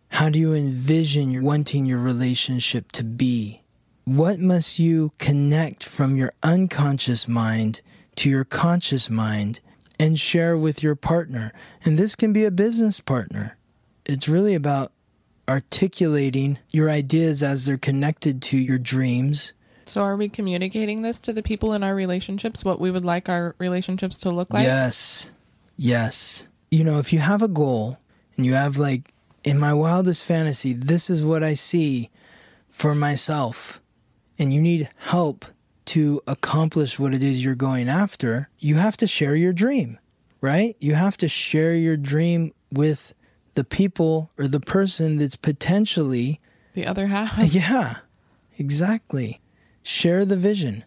How 0.10 0.30
do 0.30 0.40
you 0.40 0.54
envision 0.54 1.32
your 1.32 1.44
wanting 1.44 1.86
your 1.86 2.00
relationship 2.00 2.92
to 2.94 3.04
be? 3.04 3.62
What 4.06 4.40
must 4.40 4.80
you 4.80 5.12
connect 5.18 5.84
from 5.84 6.16
your 6.16 6.34
unconscious 6.44 7.28
mind 7.28 7.82
to 8.16 8.30
your 8.30 8.44
conscious 8.44 9.10
mind 9.10 9.60
and 10.00 10.20
share 10.20 10.58
with 10.58 10.84
your 10.84 10.96
partner? 10.96 11.54
And 11.86 11.98
this 11.98 12.16
can 12.16 12.34
be 12.34 12.44
a 12.44 12.52
business 12.52 13.00
partner. 13.00 13.58
It's 14.06 14.28
really 14.28 14.56
about 14.56 14.92
articulating 15.48 16.60
your 16.70 16.90
ideas 16.90 17.42
as 17.42 17.66
they're 17.66 17.78
connected 17.78 18.42
to 18.42 18.58
your 18.58 18.78
dreams. 18.78 19.54
So, 19.86 20.02
are 20.02 20.16
we 20.16 20.30
communicating 20.30 21.02
this 21.02 21.20
to 21.22 21.34
the 21.34 21.42
people 21.42 21.74
in 21.74 21.84
our 21.84 21.96
relationships? 21.96 22.64
What 22.64 22.80
we 22.80 22.92
would 22.92 23.06
like 23.06 23.30
our 23.30 23.56
relationships 23.58 24.18
to 24.20 24.30
look 24.30 24.54
like? 24.54 24.64
Yes. 24.64 25.32
Yes. 25.78 26.48
You 26.70 26.84
know, 26.84 27.00
if 27.00 27.12
you 27.12 27.20
have 27.20 27.42
a 27.42 27.48
goal 27.48 27.98
and 28.38 28.46
you 28.46 28.54
have, 28.54 28.78
like, 28.78 29.14
in 29.44 29.60
my 29.60 29.74
wildest 29.74 30.26
fantasy, 30.26 30.74
this 30.74 31.10
is 31.10 31.24
what 31.24 31.44
I 31.44 31.54
see 31.54 32.10
for 32.70 32.96
myself, 32.96 33.82
and 34.38 34.54
you 34.54 34.62
need 34.62 34.90
help 34.98 35.46
to 35.86 36.22
accomplish 36.28 37.00
what 37.00 37.14
it 37.14 37.24
is 37.24 37.44
you're 37.44 37.56
going 37.56 37.90
after, 37.90 38.50
you 38.60 38.76
have 38.76 38.96
to 38.98 39.08
share 39.08 39.36
your 39.36 39.54
dream, 39.54 39.98
right? 40.40 40.76
You 40.80 40.94
have 40.94 41.18
to 41.18 41.28
share 41.28 41.74
your 41.74 41.98
dream 41.98 42.54
with 42.72 43.14
the 43.56 43.64
people 43.64 44.30
or 44.38 44.48
the 44.48 44.60
person 44.60 45.18
that's 45.18 45.36
potentially 45.36 46.40
The 46.76 46.86
other 46.86 47.08
half. 47.08 47.38
yeah, 47.54 47.98
exactly. 48.58 49.42
Share 49.82 50.26
the 50.26 50.38
vision. 50.38 50.84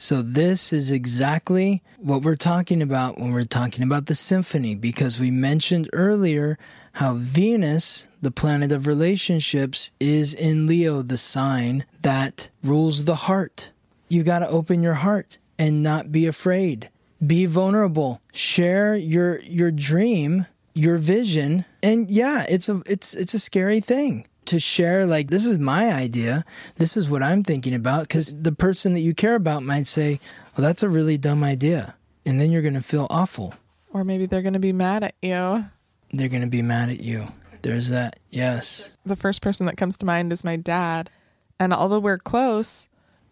So, 0.00 0.22
this 0.22 0.72
is 0.72 0.92
exactly 0.92 1.82
what 1.98 2.22
we're 2.22 2.36
talking 2.36 2.82
about 2.82 3.18
when 3.18 3.32
we're 3.32 3.42
talking 3.42 3.82
about 3.82 4.06
the 4.06 4.14
symphony, 4.14 4.76
because 4.76 5.18
we 5.18 5.32
mentioned 5.32 5.90
earlier 5.92 6.56
how 6.92 7.14
Venus, 7.14 8.06
the 8.22 8.30
planet 8.30 8.70
of 8.70 8.86
relationships, 8.86 9.90
is 9.98 10.34
in 10.34 10.68
Leo, 10.68 11.02
the 11.02 11.18
sign 11.18 11.84
that 12.02 12.48
rules 12.62 13.06
the 13.06 13.26
heart. 13.26 13.72
You 14.08 14.22
got 14.22 14.38
to 14.38 14.48
open 14.48 14.84
your 14.84 14.94
heart 14.94 15.38
and 15.58 15.82
not 15.82 16.12
be 16.12 16.28
afraid. 16.28 16.90
Be 17.24 17.46
vulnerable. 17.46 18.20
Share 18.32 18.94
your 18.94 19.40
your 19.40 19.72
dream, 19.72 20.46
your 20.74 20.98
vision, 20.98 21.64
and 21.82 22.08
yeah, 22.08 22.46
it's 22.48 22.68
a 22.68 22.82
it's 22.86 23.14
it's 23.14 23.34
a 23.34 23.40
scary 23.40 23.80
thing 23.80 24.27
to 24.48 24.58
share 24.58 25.06
like 25.06 25.30
this 25.30 25.44
is 25.44 25.58
my 25.58 25.92
idea 25.92 26.44
this 26.76 26.96
is 26.96 27.08
what 27.08 27.22
i'm 27.22 27.42
thinking 27.42 27.74
about 27.74 28.02
because 28.02 28.34
the 28.34 28.52
person 28.52 28.94
that 28.94 29.00
you 29.00 29.14
care 29.14 29.34
about 29.34 29.62
might 29.62 29.86
say 29.86 30.18
well 30.56 30.66
that's 30.66 30.82
a 30.82 30.88
really 30.88 31.16
dumb 31.16 31.44
idea 31.44 31.94
and 32.26 32.40
then 32.40 32.50
you're 32.50 32.62
going 32.62 32.74
to 32.74 32.82
feel 32.82 33.06
awful 33.10 33.54
Or 33.92 34.04
maybe 34.04 34.26
they're 34.26 34.42
going 34.42 34.52
to 34.54 34.58
be 34.58 34.72
mad 34.72 35.04
at 35.04 35.14
you. 35.22 35.64
they're 36.12 36.28
going 36.28 36.42
to 36.42 36.48
be 36.48 36.62
mad 36.62 36.88
at 36.90 37.00
you 37.00 37.28
there's 37.62 37.88
that 37.88 38.18
yes 38.30 38.96
The 39.04 39.16
first 39.16 39.42
person 39.42 39.66
that 39.66 39.76
comes 39.76 39.96
to 39.98 40.06
mind 40.06 40.32
is 40.32 40.44
my 40.44 40.56
dad. 40.56 41.10
And 41.58 41.74
although 41.74 41.98
we're 41.98 42.18
close, 42.18 42.88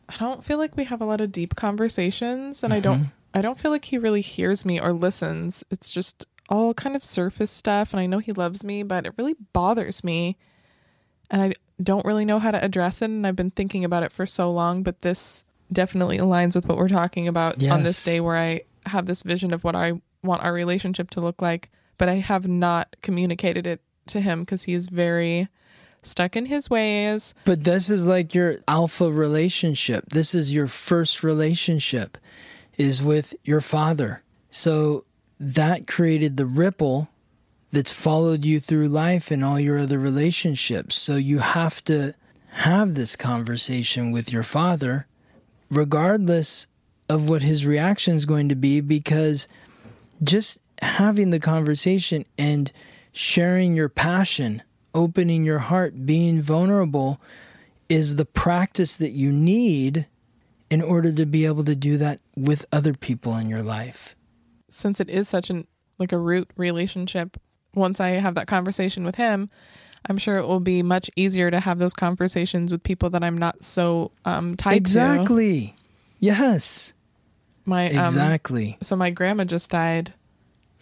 I 0.08 0.16
don't 0.18 0.44
feel 0.44 0.58
like 0.58 0.76
we 0.76 0.84
have 0.84 1.00
a 1.00 1.04
lot 1.04 1.20
of 1.20 1.30
deep 1.30 1.54
conversations 1.54 2.64
and 2.64 2.72
I 2.72 2.80
don't 2.80 2.98
mm-hmm. 2.98 3.38
I 3.38 3.40
don't 3.42 3.58
feel 3.58 3.70
like 3.70 3.84
he 3.84 3.98
really 3.98 4.20
hears 4.22 4.64
me 4.64 4.80
or 4.80 4.92
listens. 4.92 5.62
It's 5.70 5.90
just 5.92 6.26
all 6.48 6.74
kind 6.74 6.96
of 6.96 7.04
surface 7.04 7.50
stuff. 7.50 7.92
And 7.92 8.00
I 8.00 8.06
know 8.06 8.18
he 8.18 8.32
loves 8.32 8.64
me, 8.64 8.82
but 8.82 9.06
it 9.06 9.14
really 9.16 9.36
bothers 9.52 10.02
me. 10.02 10.38
And 11.30 11.42
I 11.42 11.54
don't 11.82 12.04
really 12.04 12.24
know 12.24 12.38
how 12.38 12.50
to 12.50 12.64
address 12.64 13.02
it. 13.02 13.06
And 13.06 13.26
I've 13.26 13.36
been 13.36 13.50
thinking 13.50 13.84
about 13.84 14.02
it 14.02 14.12
for 14.12 14.26
so 14.26 14.50
long, 14.50 14.82
but 14.82 15.02
this 15.02 15.44
definitely 15.72 16.18
aligns 16.18 16.54
with 16.54 16.66
what 16.66 16.78
we're 16.78 16.88
talking 16.88 17.28
about 17.28 17.62
on 17.64 17.82
this 17.82 18.04
day 18.04 18.20
where 18.20 18.36
I 18.36 18.60
have 18.86 19.06
this 19.06 19.22
vision 19.22 19.52
of 19.52 19.64
what 19.64 19.74
I 19.74 20.00
want 20.22 20.42
our 20.42 20.52
relationship 20.52 21.10
to 21.10 21.20
look 21.20 21.42
like. 21.42 21.70
But 21.98 22.08
I 22.08 22.16
have 22.16 22.46
not 22.46 22.94
communicated 23.02 23.66
it 23.66 23.80
to 24.08 24.20
him 24.20 24.40
because 24.40 24.64
he 24.64 24.74
is 24.74 24.88
very 24.88 25.48
stuck 26.02 26.36
in 26.36 26.46
his 26.46 26.70
ways. 26.70 27.34
But 27.44 27.64
this 27.64 27.90
is 27.90 28.06
like 28.06 28.34
your 28.34 28.58
alpha 28.68 29.10
relationship. 29.10 30.06
This 30.10 30.34
is 30.34 30.52
your 30.52 30.68
first 30.68 31.22
relationship 31.22 32.18
is 32.76 33.02
with 33.02 33.34
your 33.44 33.60
father. 33.60 34.22
So 34.50 35.04
that 35.40 35.86
created 35.86 36.36
the 36.36 36.46
ripple 36.46 37.08
that's 37.76 37.92
followed 37.92 38.42
you 38.42 38.58
through 38.58 38.88
life 38.88 39.30
and 39.30 39.44
all 39.44 39.60
your 39.60 39.78
other 39.78 39.98
relationships. 39.98 40.96
So 40.96 41.16
you 41.16 41.40
have 41.40 41.84
to 41.84 42.14
have 42.52 42.94
this 42.94 43.16
conversation 43.16 44.12
with 44.12 44.32
your 44.32 44.42
father 44.42 45.06
regardless 45.70 46.68
of 47.10 47.28
what 47.28 47.42
his 47.42 47.66
reaction 47.66 48.16
is 48.16 48.24
going 48.24 48.48
to 48.48 48.54
be 48.54 48.80
because 48.80 49.46
just 50.22 50.56
having 50.80 51.28
the 51.28 51.38
conversation 51.38 52.24
and 52.38 52.72
sharing 53.12 53.76
your 53.76 53.90
passion, 53.90 54.62
opening 54.94 55.44
your 55.44 55.58
heart, 55.58 56.06
being 56.06 56.40
vulnerable 56.40 57.20
is 57.90 58.16
the 58.16 58.24
practice 58.24 58.96
that 58.96 59.10
you 59.10 59.30
need 59.30 60.06
in 60.70 60.80
order 60.80 61.12
to 61.12 61.26
be 61.26 61.44
able 61.44 61.64
to 61.64 61.76
do 61.76 61.98
that 61.98 62.20
with 62.34 62.64
other 62.72 62.94
people 62.94 63.36
in 63.36 63.50
your 63.50 63.62
life. 63.62 64.16
since 64.70 64.98
it 64.98 65.10
is 65.10 65.28
such 65.28 65.50
an 65.50 65.66
like 65.98 66.12
a 66.12 66.18
root 66.18 66.48
relationship 66.56 67.36
once 67.76 68.00
i 68.00 68.08
have 68.10 68.34
that 68.34 68.46
conversation 68.48 69.04
with 69.04 69.14
him 69.14 69.48
i'm 70.08 70.18
sure 70.18 70.38
it 70.38 70.46
will 70.46 70.60
be 70.60 70.82
much 70.82 71.10
easier 71.16 71.50
to 71.50 71.60
have 71.60 71.78
those 71.78 71.92
conversations 71.94 72.72
with 72.72 72.82
people 72.82 73.10
that 73.10 73.22
i'm 73.22 73.38
not 73.38 73.62
so 73.62 74.10
um 74.24 74.56
tied 74.56 74.70
to 74.72 74.76
exactly. 74.76 75.76
Yes. 76.18 76.94
my 77.66 77.90
um, 77.92 78.06
Exactly. 78.06 78.78
so 78.82 78.96
my 78.96 79.10
grandma 79.10 79.44
just 79.44 79.70
died 79.70 80.12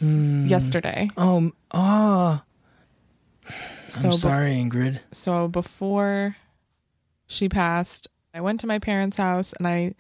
Mm. 0.03 0.49
yesterday 0.51 1.09
Oh, 1.17 1.53
ah. 1.73 2.43
so 3.89 4.09
I'm 4.09 4.13
sorry, 4.15 4.55
Ingrid. 4.57 4.99
so 5.13 5.47
before 5.49 6.37
she 7.29 7.49
passed 7.49 8.09
i 8.35 8.41
went 8.41 8.59
to 8.61 8.67
my 8.67 8.79
parents 8.81 9.17
house 9.17 9.53
and 9.55 9.69
i 9.69 9.95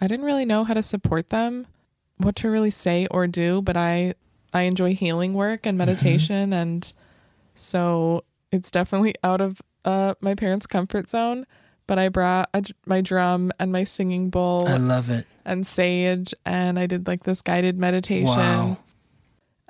i 0.00 0.06
didn't 0.08 0.26
really 0.26 0.44
know 0.44 0.64
how 0.64 0.74
to 0.74 0.82
support 0.82 1.30
them 1.30 1.66
what 2.18 2.34
to 2.36 2.50
really 2.50 2.70
say 2.70 3.06
or 3.12 3.26
do 3.28 3.62
but 3.62 3.76
i 3.76 4.14
i 4.54 4.62
enjoy 4.62 4.94
healing 4.94 5.34
work 5.34 5.66
and 5.66 5.76
meditation 5.78 6.52
and 6.52 6.92
so 7.54 8.24
it's 8.52 8.70
definitely 8.70 9.14
out 9.24 9.40
of 9.40 9.60
uh 9.84 10.14
my 10.20 10.34
parents 10.34 10.66
comfort 10.66 11.08
zone 11.08 11.46
but 11.86 11.98
i 11.98 12.08
brought 12.08 12.48
a, 12.54 12.62
my 12.86 13.00
drum 13.00 13.50
and 13.58 13.72
my 13.72 13.84
singing 13.84 14.30
bowl 14.30 14.66
I 14.68 14.76
love 14.76 15.10
it. 15.10 15.26
and 15.44 15.66
sage 15.66 16.32
and 16.44 16.78
i 16.78 16.86
did 16.86 17.06
like 17.06 17.24
this 17.24 17.42
guided 17.42 17.78
meditation 17.78 18.26
Wow. 18.26 18.78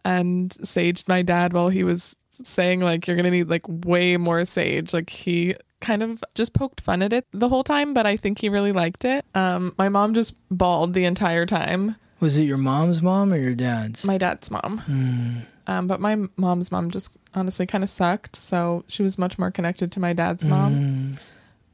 and 0.04 0.50
saged 0.50 1.08
my 1.08 1.22
dad 1.22 1.52
while 1.52 1.68
he 1.68 1.84
was 1.84 2.14
saying 2.42 2.80
like 2.80 3.06
you're 3.06 3.16
gonna 3.16 3.30
need 3.30 3.48
like 3.50 3.64
way 3.68 4.16
more 4.16 4.44
sage 4.44 4.94
like 4.94 5.10
he 5.10 5.54
kind 5.80 6.02
of 6.02 6.22
just 6.34 6.52
poked 6.54 6.80
fun 6.80 7.02
at 7.02 7.12
it 7.12 7.26
the 7.32 7.48
whole 7.48 7.64
time 7.64 7.92
but 7.94 8.06
i 8.06 8.16
think 8.16 8.38
he 8.38 8.48
really 8.48 8.72
liked 8.72 9.04
it 9.04 9.24
um 9.34 9.74
my 9.78 9.88
mom 9.88 10.14
just 10.14 10.34
bawled 10.50 10.94
the 10.94 11.04
entire 11.04 11.44
time 11.46 11.96
Was 12.20 12.36
it 12.36 12.44
your 12.44 12.58
mom's 12.58 13.00
mom 13.02 13.32
or 13.32 13.36
your 13.38 13.54
dad's? 13.54 14.04
my 14.04 14.18
dad's 14.18 14.50
mom. 14.50 15.46
Um 15.66 15.86
but 15.86 16.00
my 16.00 16.16
mom's 16.36 16.70
mom 16.70 16.90
just 16.90 17.10
honestly 17.34 17.66
kind 17.66 17.84
of 17.84 17.90
sucked 17.90 18.34
so 18.36 18.84
she 18.88 19.02
was 19.02 19.16
much 19.18 19.38
more 19.38 19.50
connected 19.50 19.92
to 19.92 20.00
my 20.00 20.12
dad's 20.12 20.44
mom. 20.44 21.14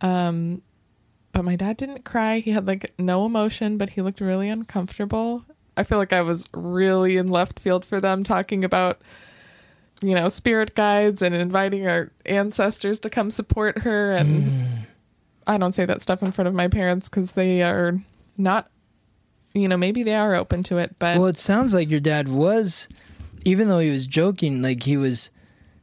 Um 0.00 0.62
but 1.32 1.44
my 1.44 1.56
dad 1.56 1.76
didn't 1.76 2.04
cry. 2.04 2.38
He 2.38 2.50
had 2.52 2.66
like 2.66 2.92
no 2.98 3.26
emotion 3.26 3.76
but 3.78 3.90
he 3.90 4.02
looked 4.02 4.20
really 4.20 4.48
uncomfortable. 4.48 5.44
I 5.76 5.82
feel 5.84 5.98
like 5.98 6.12
i 6.14 6.22
was 6.22 6.48
really 6.54 7.16
in 7.18 7.28
left 7.28 7.60
field 7.60 7.84
for 7.84 8.00
them 8.00 8.24
talking 8.24 8.64
about 8.64 9.00
you 10.00 10.14
know 10.14 10.28
spirit 10.28 10.74
guides 10.74 11.20
and 11.22 11.34
inviting 11.34 11.86
our 11.86 12.10
ancestors 12.24 12.98
to 13.00 13.10
come 13.10 13.30
support 13.30 13.78
her 13.78 14.12
and 14.12 14.86
i 15.46 15.58
don't 15.58 15.72
say 15.74 15.84
that 15.84 16.00
stuff 16.00 16.22
in 16.22 16.32
front 16.32 16.48
of 16.48 16.54
my 16.54 16.68
parents 16.68 17.08
because 17.10 17.32
they 17.32 17.62
are 17.62 17.98
not 18.38 18.70
you 19.56 19.68
know 19.68 19.76
maybe 19.76 20.02
they 20.02 20.14
are 20.14 20.34
open 20.34 20.62
to 20.62 20.78
it 20.78 20.94
but 20.98 21.16
Well, 21.16 21.26
it 21.26 21.38
sounds 21.38 21.74
like 21.74 21.90
your 21.90 22.00
dad 22.00 22.28
was, 22.28 22.88
even 23.44 23.68
though 23.68 23.78
he 23.78 23.90
was 23.90 24.06
joking, 24.06 24.62
like 24.62 24.82
he 24.82 24.96
was 24.96 25.30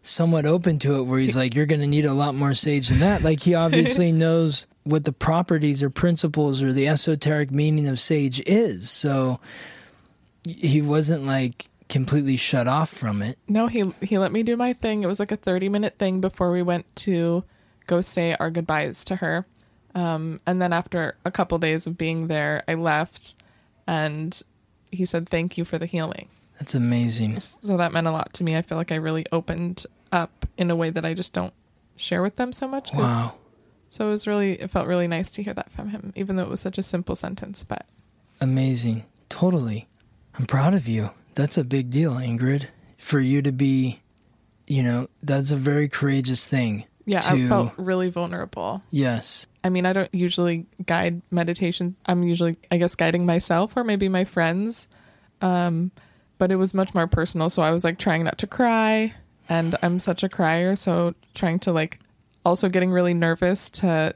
somewhat 0.01 0.45
open 0.45 0.79
to 0.79 0.97
it, 0.97 1.03
where 1.03 1.19
he's 1.19 1.35
like, 1.35 1.55
you're 1.55 1.65
going 1.65 1.81
to 1.81 1.87
need 1.87 2.05
a 2.05 2.13
lot 2.13 2.35
more 2.35 2.53
sage 2.53 2.89
than 2.89 2.99
that. 2.99 3.23
Like 3.23 3.41
he 3.41 3.55
obviously 3.55 4.11
knows 4.11 4.67
what 4.83 5.05
the 5.05 5.13
properties 5.13 5.81
or 5.81 5.89
principles 5.89 6.61
or 6.61 6.73
the 6.73 6.87
esoteric 6.87 7.51
meaning 7.51 7.87
of 7.87 7.99
sage 7.99 8.41
is. 8.45 8.89
So 8.89 9.39
he 10.45 10.81
wasn't 10.81 11.23
like 11.23 11.69
completely 11.89 12.37
shut 12.37 12.67
off 12.67 12.89
from 12.89 13.21
it. 13.21 13.37
No, 13.47 13.67
he 13.67 13.93
he 14.01 14.17
let 14.17 14.31
me 14.31 14.43
do 14.43 14.57
my 14.57 14.73
thing. 14.73 15.03
It 15.03 15.07
was 15.07 15.19
like 15.19 15.31
a 15.31 15.37
30 15.37 15.69
minute 15.69 15.97
thing 15.97 16.21
before 16.21 16.51
we 16.51 16.61
went 16.61 16.93
to 16.97 17.43
go 17.87 18.01
say 18.01 18.35
our 18.39 18.49
goodbyes 18.51 19.03
to 19.05 19.15
her. 19.17 19.45
Um, 19.95 20.41
and 20.45 20.61
then 20.61 20.73
after 20.73 21.15
a 21.23 21.31
couple 21.31 21.57
days 21.59 21.85
of 21.87 21.97
being 21.97 22.27
there, 22.27 22.63
I 22.67 22.73
left 22.73 23.35
and 23.87 24.41
he 24.91 25.05
said 25.05 25.27
thank 25.27 25.57
you 25.57 25.65
for 25.65 25.77
the 25.77 25.85
healing. 25.85 26.27
That's 26.59 26.75
amazing. 26.75 27.39
So 27.39 27.77
that 27.77 27.91
meant 27.91 28.07
a 28.07 28.11
lot 28.11 28.33
to 28.33 28.43
me. 28.43 28.55
I 28.55 28.61
feel 28.61 28.77
like 28.77 28.91
I 28.91 28.95
really 28.95 29.25
opened 29.31 29.85
up 30.11 30.45
in 30.57 30.69
a 30.69 30.75
way 30.75 30.89
that 30.91 31.03
I 31.03 31.13
just 31.13 31.33
don't 31.33 31.53
share 31.95 32.21
with 32.21 32.35
them 32.37 32.53
so 32.53 32.67
much 32.67 32.91
Wow. 32.93 33.35
So 33.89 34.07
it 34.07 34.09
was 34.09 34.25
really 34.25 34.53
it 34.53 34.71
felt 34.71 34.87
really 34.87 35.07
nice 35.07 35.29
to 35.31 35.43
hear 35.43 35.53
that 35.53 35.71
from 35.71 35.89
him, 35.89 36.13
even 36.15 36.35
though 36.35 36.43
it 36.43 36.49
was 36.49 36.61
such 36.61 36.77
a 36.77 36.83
simple 36.83 37.15
sentence, 37.15 37.63
but 37.63 37.85
Amazing. 38.41 39.05
Totally. 39.29 39.87
I'm 40.37 40.45
proud 40.45 40.73
of 40.73 40.87
you. 40.87 41.11
That's 41.35 41.57
a 41.57 41.63
big 41.63 41.89
deal, 41.89 42.13
Ingrid. 42.13 42.67
For 42.97 43.19
you 43.19 43.41
to 43.41 43.51
be, 43.51 44.01
you 44.67 44.83
know, 44.83 45.09
that's 45.21 45.51
a 45.51 45.55
very 45.55 45.87
courageous 45.87 46.45
thing. 46.45 46.85
Yeah, 47.05 47.21
I 47.25 47.47
felt 47.47 47.73
really 47.77 48.09
vulnerable. 48.09 48.81
Yes. 48.91 49.47
I 49.63 49.69
mean, 49.69 49.85
I 49.85 49.93
don't 49.93 50.13
usually 50.13 50.65
guide 50.85 51.21
meditation. 51.31 51.95
I'm 52.05 52.23
usually, 52.23 52.57
I 52.71 52.77
guess, 52.77 52.95
guiding 52.95 53.25
myself 53.25 53.75
or 53.75 53.83
maybe 53.83 54.09
my 54.09 54.25
friends. 54.25 54.87
Um, 55.41 55.91
but 56.37 56.51
it 56.51 56.55
was 56.55 56.73
much 56.73 56.93
more 56.93 57.07
personal. 57.07 57.49
So 57.49 57.61
I 57.61 57.71
was 57.71 57.83
like 57.83 57.97
trying 57.99 58.23
not 58.23 58.37
to 58.39 58.47
cry. 58.47 59.13
And 59.49 59.75
I'm 59.83 59.99
such 59.99 60.23
a 60.23 60.29
crier. 60.29 60.75
So 60.75 61.13
trying 61.33 61.59
to 61.59 61.71
like 61.73 61.99
also 62.45 62.69
getting 62.69 62.91
really 62.91 63.13
nervous 63.13 63.69
to 63.71 64.15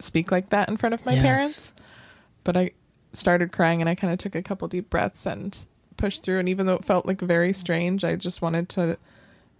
speak 0.00 0.30
like 0.30 0.50
that 0.50 0.68
in 0.68 0.76
front 0.76 0.94
of 0.94 1.04
my 1.04 1.14
Yes. 1.14 1.22
parents. 1.22 1.74
But 2.44 2.56
I 2.56 2.70
started 3.12 3.52
crying 3.52 3.80
and 3.80 3.88
I 3.88 3.94
kind 3.94 4.12
of 4.12 4.18
took 4.18 4.34
a 4.34 4.42
couple 4.42 4.68
deep 4.68 4.90
breaths 4.90 5.26
and 5.26 5.56
pushed 5.96 6.22
through. 6.22 6.38
And 6.38 6.48
even 6.48 6.66
though 6.66 6.74
it 6.74 6.84
felt 6.84 7.06
like 7.06 7.20
very 7.20 7.52
strange, 7.52 8.04
I 8.04 8.14
just 8.16 8.40
wanted 8.42 8.68
to 8.70 8.96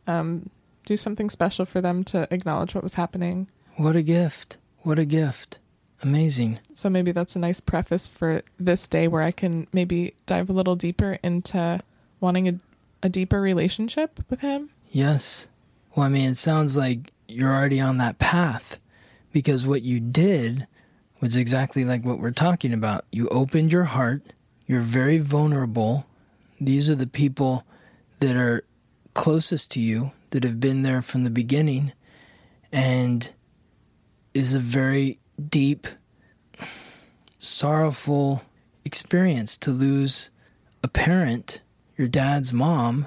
um, 0.06 0.48
do 0.88 0.96
something 0.96 1.30
special 1.30 1.64
for 1.64 1.80
them 1.80 2.02
to 2.04 2.26
acknowledge 2.32 2.74
what 2.74 2.82
was 2.82 2.94
happening. 2.94 3.48
What 3.76 3.94
a 3.94 4.02
gift. 4.02 4.56
What 4.78 4.98
a 4.98 5.04
gift. 5.04 5.58
Amazing. 6.02 6.60
So 6.74 6.88
maybe 6.88 7.12
that's 7.12 7.36
a 7.36 7.38
nice 7.38 7.60
preface 7.60 8.06
for 8.06 8.42
this 8.58 8.88
day 8.88 9.06
where 9.06 9.22
I 9.22 9.30
can 9.30 9.66
maybe 9.72 10.14
dive 10.26 10.48
a 10.48 10.52
little 10.52 10.76
deeper 10.76 11.18
into 11.22 11.80
wanting 12.20 12.48
a, 12.48 12.58
a 13.02 13.08
deeper 13.08 13.40
relationship 13.40 14.24
with 14.30 14.40
him. 14.40 14.70
Yes. 14.90 15.48
Well, 15.94 16.06
I 16.06 16.08
mean, 16.08 16.30
it 16.30 16.36
sounds 16.36 16.76
like 16.76 17.12
you're 17.26 17.52
already 17.52 17.80
on 17.80 17.98
that 17.98 18.18
path 18.18 18.78
because 19.32 19.66
what 19.66 19.82
you 19.82 20.00
did 20.00 20.66
was 21.20 21.36
exactly 21.36 21.84
like 21.84 22.04
what 22.04 22.20
we're 22.20 22.30
talking 22.30 22.72
about. 22.72 23.04
You 23.10 23.28
opened 23.28 23.72
your 23.72 23.84
heart, 23.84 24.22
you're 24.66 24.80
very 24.80 25.18
vulnerable. 25.18 26.06
These 26.60 26.88
are 26.88 26.94
the 26.94 27.06
people 27.06 27.64
that 28.20 28.36
are 28.36 28.64
closest 29.14 29.72
to 29.72 29.80
you, 29.80 30.12
that 30.30 30.44
have 30.44 30.60
been 30.60 30.82
there 30.82 31.02
from 31.02 31.24
the 31.24 31.30
beginning, 31.30 31.92
and 32.72 33.30
is 34.34 34.54
a 34.54 34.58
very 34.58 35.18
deep, 35.48 35.86
sorrowful 37.38 38.42
experience 38.84 39.56
to 39.58 39.70
lose 39.70 40.30
a 40.82 40.88
parent, 40.88 41.60
your 41.96 42.08
dad's 42.08 42.52
mom, 42.52 43.06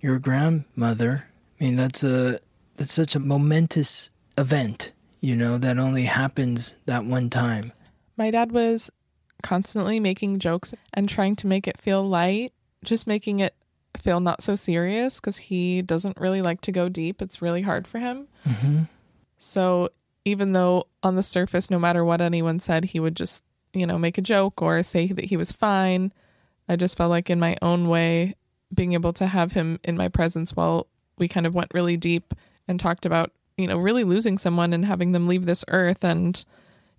your 0.00 0.18
grandmother. 0.18 1.26
I 1.60 1.64
mean, 1.64 1.76
that's 1.76 2.02
a 2.02 2.38
that's 2.76 2.92
such 2.92 3.14
a 3.14 3.20
momentous 3.20 4.10
event, 4.36 4.92
you 5.20 5.36
know, 5.36 5.58
that 5.58 5.78
only 5.78 6.04
happens 6.04 6.76
that 6.86 7.04
one 7.04 7.30
time. 7.30 7.72
My 8.16 8.30
dad 8.30 8.52
was 8.52 8.90
constantly 9.42 10.00
making 10.00 10.38
jokes 10.38 10.74
and 10.92 11.08
trying 11.08 11.36
to 11.36 11.46
make 11.46 11.68
it 11.68 11.80
feel 11.80 12.06
light, 12.06 12.52
just 12.82 13.06
making 13.06 13.40
it 13.40 13.54
feel 13.96 14.20
not 14.20 14.42
so 14.42 14.54
serious 14.56 15.20
because 15.20 15.36
he 15.36 15.82
doesn't 15.82 16.18
really 16.18 16.42
like 16.42 16.60
to 16.62 16.72
go 16.72 16.88
deep. 16.88 17.22
It's 17.22 17.42
really 17.42 17.62
hard 17.62 17.86
for 17.86 17.98
him. 17.98 18.28
hmm 18.44 18.82
So 19.38 19.90
even 20.24 20.52
though 20.52 20.86
on 21.02 21.16
the 21.16 21.22
surface, 21.22 21.70
no 21.70 21.78
matter 21.78 22.04
what 22.04 22.20
anyone 22.20 22.58
said, 22.60 22.84
he 22.86 23.00
would 23.00 23.14
just 23.16 23.44
you 23.74 23.86
know, 23.86 23.98
make 23.98 24.16
a 24.16 24.22
joke 24.22 24.62
or 24.62 24.82
say 24.82 25.08
that 25.08 25.24
he 25.26 25.36
was 25.36 25.52
fine. 25.52 26.12
I 26.68 26.76
just 26.76 26.96
felt 26.96 27.10
like 27.10 27.28
in 27.28 27.40
my 27.40 27.56
own 27.60 27.88
way, 27.88 28.36
being 28.72 28.94
able 28.94 29.12
to 29.14 29.26
have 29.26 29.52
him 29.52 29.78
in 29.84 29.96
my 29.96 30.08
presence 30.08 30.56
while 30.56 30.86
we 31.18 31.28
kind 31.28 31.46
of 31.46 31.54
went 31.54 31.74
really 31.74 31.96
deep 31.96 32.34
and 32.66 32.80
talked 32.80 33.04
about, 33.04 33.32
you 33.56 33.66
know, 33.66 33.76
really 33.76 34.04
losing 34.04 34.38
someone 34.38 34.72
and 34.72 34.84
having 34.84 35.12
them 35.12 35.26
leave 35.26 35.44
this 35.44 35.64
earth 35.68 36.04
and, 36.04 36.44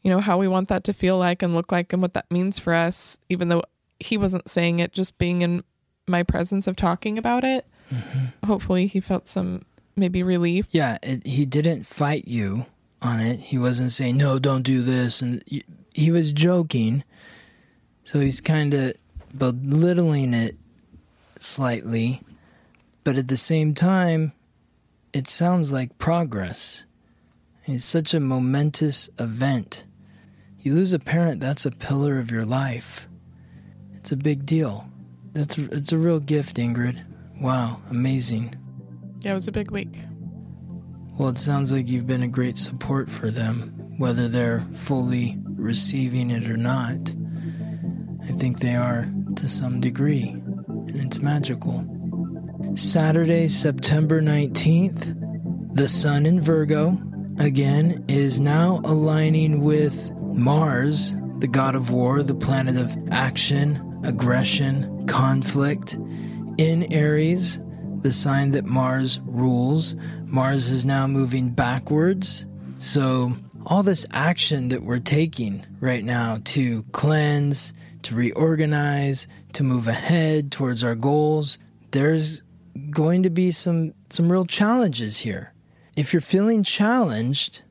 you 0.04 0.12
know, 0.12 0.20
how 0.20 0.38
we 0.38 0.48
want 0.48 0.70
that 0.70 0.84
to 0.84 0.94
feel 0.94 1.18
like 1.18 1.42
and 1.42 1.56
look 1.56 1.72
like 1.72 1.92
and 1.92 2.02
what 2.02 2.14
that 2.14 2.30
means 2.30 2.60
for 2.60 2.74
us, 2.74 3.18
even 3.30 3.50
though 3.50 3.64
he 4.00 4.18
wasn't 4.18 4.50
saying 4.50 4.80
it, 4.80 4.94
just 4.94 5.18
being 5.18 5.42
in 5.42 5.64
my 6.08 6.24
presence 6.24 6.68
of 6.68 6.76
talking 6.76 7.18
about 7.18 7.44
it. 7.44 7.65
Mm-hmm. 7.94 8.48
Hopefully 8.48 8.88
he 8.88 9.00
felt 9.00 9.28
some 9.28 9.65
maybe 9.96 10.24
relief. 10.24 10.68
Yeah, 10.72 10.98
it, 11.02 11.26
he 11.26 11.46
didn't 11.46 11.86
fight 11.86 12.28
you 12.28 12.65
on 13.02 13.20
it. 13.20 13.39
He 13.39 13.58
wasn't 13.58 13.91
saying, 13.91 14.18
no, 14.18 14.39
don't 14.39 14.63
do 14.63 14.82
this. 14.82 15.22
And 15.22 15.44
he 15.94 16.12
was 16.12 16.32
joking. 16.32 17.04
So 18.04 18.20
he's 18.20 18.41
kind 18.41 18.74
of 18.74 18.94
belittling 19.38 20.34
it 20.34 20.56
slightly. 21.38 22.22
But 23.04 23.18
at 23.18 23.28
the 23.28 23.38
same 23.38 23.74
time, 23.74 24.34
it 25.13 25.28
sounds 25.28 25.72
like 25.72 25.98
progress. 25.98 26.86
It's 27.65 27.84
such 27.84 28.13
a 28.13 28.20
momentous 28.20 29.10
event. 29.20 29.86
You 30.62 30.74
lose 30.74 30.94
a 30.94 31.00
parent, 31.00 31.39
that's 31.39 31.65
a 31.65 31.72
pillar 31.72 32.20
of 32.20 32.32
your 32.32 32.46
life. 32.46 33.08
It's 33.94 34.12
a 34.12 34.18
big 34.18 34.46
deal. 34.46 34.89
That's 35.36 35.58
it's 35.58 35.91
a 35.91 35.98
real 35.98 36.21
gift, 36.21 36.56
Ingrid. 36.56 37.04
Wow, 37.41 37.82
amazing. 37.89 38.56
Yeah, 39.21 39.32
it 39.32 39.34
was 39.34 39.50
a 39.50 39.52
big 39.52 39.69
week. 39.69 39.93
Well, 41.19 41.28
it 41.28 41.38
sounds 41.38 41.74
like 41.74 41.89
you've 41.89 42.08
been 42.08 42.24
a 42.24 42.28
great 42.30 42.58
support 42.58 43.10
for 43.10 43.30
them, 43.30 43.95
whether 43.98 44.30
they're 44.30 44.65
fully 44.74 45.38
receiving 45.45 46.32
it 46.32 46.50
or 46.50 46.56
not. 46.56 46.95
I 48.24 48.32
think 48.32 48.60
they 48.60 48.76
are 48.76 49.10
to 49.36 49.50
some 49.50 49.82
degree, 49.82 50.30
and 50.30 50.95
it's 50.95 51.19
magical. 51.19 51.86
Saturday, 52.76 53.50
September 53.50 54.21
19th, 54.21 55.76
the 55.76 55.89
Sun 55.89 56.26
in 56.26 56.39
Virgo, 56.39 56.98
again, 57.39 58.06
is 58.08 58.39
now 58.39 58.80
aligning 58.86 59.62
with 59.62 60.13
Mars, 60.34 61.13
the 61.39 61.48
god 61.48 61.76
of 61.76 61.91
war, 61.91 62.24
the 62.24 62.36
planet 62.36 62.78
of 62.78 62.98
action, 63.12 63.82
aggression, 64.06 65.06
conflict. 65.08 65.98
In 66.58 66.91
Aries, 66.94 67.60
the 68.02 68.12
sign 68.12 68.52
that 68.52 68.65
Mars 68.65 69.20
rules, 69.26 69.96
Mars 70.26 70.70
is 70.70 70.86
now 70.86 71.08
moving 71.08 71.50
backwards. 71.50 72.46
So, 72.78 73.34
all 73.65 73.84
this 73.84 74.06
action 74.12 74.70
that 74.70 74.84
we're 74.84 75.00
taking 75.00 75.65
right 75.80 76.04
now 76.04 76.39
to 76.46 76.84
cleanse, 76.91 77.74
to 78.04 78.15
reorganize, 78.15 79.28
to 79.54 79.63
move 79.63 79.88
ahead 79.88 80.52
towards 80.52 80.84
our 80.84 80.96
goals, 80.96 81.58
there's 81.91 82.44
going 82.91 83.24
to 83.24 83.30
be 83.30 83.52
some 83.52 83.94
some 84.10 84.32
real 84.32 84.46
challenges 84.46 85.20
here. 85.20 85.54
If 85.98 86.13
you're 86.13 86.22
feeling 86.22 86.63
challenged, 86.63 87.63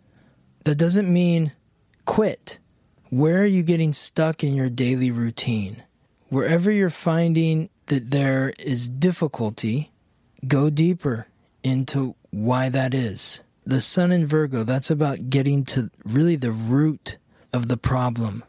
that 0.65 0.77
doesn't 0.77 1.13
mean 1.13 1.53
quit. 2.07 2.59
Where 3.11 3.43
are 3.43 3.47
you 3.47 3.63
getting 3.63 3.93
stuck 3.93 4.43
in 4.43 4.55
your 4.55 4.71
daily 4.71 5.11
routine? 5.11 5.83
Wherever 6.35 6.69
you're 6.69 6.91
finding 6.91 7.71
that 7.87 8.11
there 8.11 8.53
is 8.59 8.89
difficulty, 8.89 9.93
go 10.49 10.69
deeper 10.69 11.29
into 11.63 12.17
why 12.33 12.69
that 12.71 12.93
is. 12.93 13.45
The 13.65 13.81
sun 13.81 14.11
in 14.11 14.27
Virgo, 14.27 14.65
that's 14.65 14.91
about 14.91 15.31
getting 15.31 15.65
to 15.67 15.93
really 16.05 16.35
the 16.35 16.51
root 16.51 17.19
of 17.53 17.69
the 17.69 17.77
problem. 17.77 18.43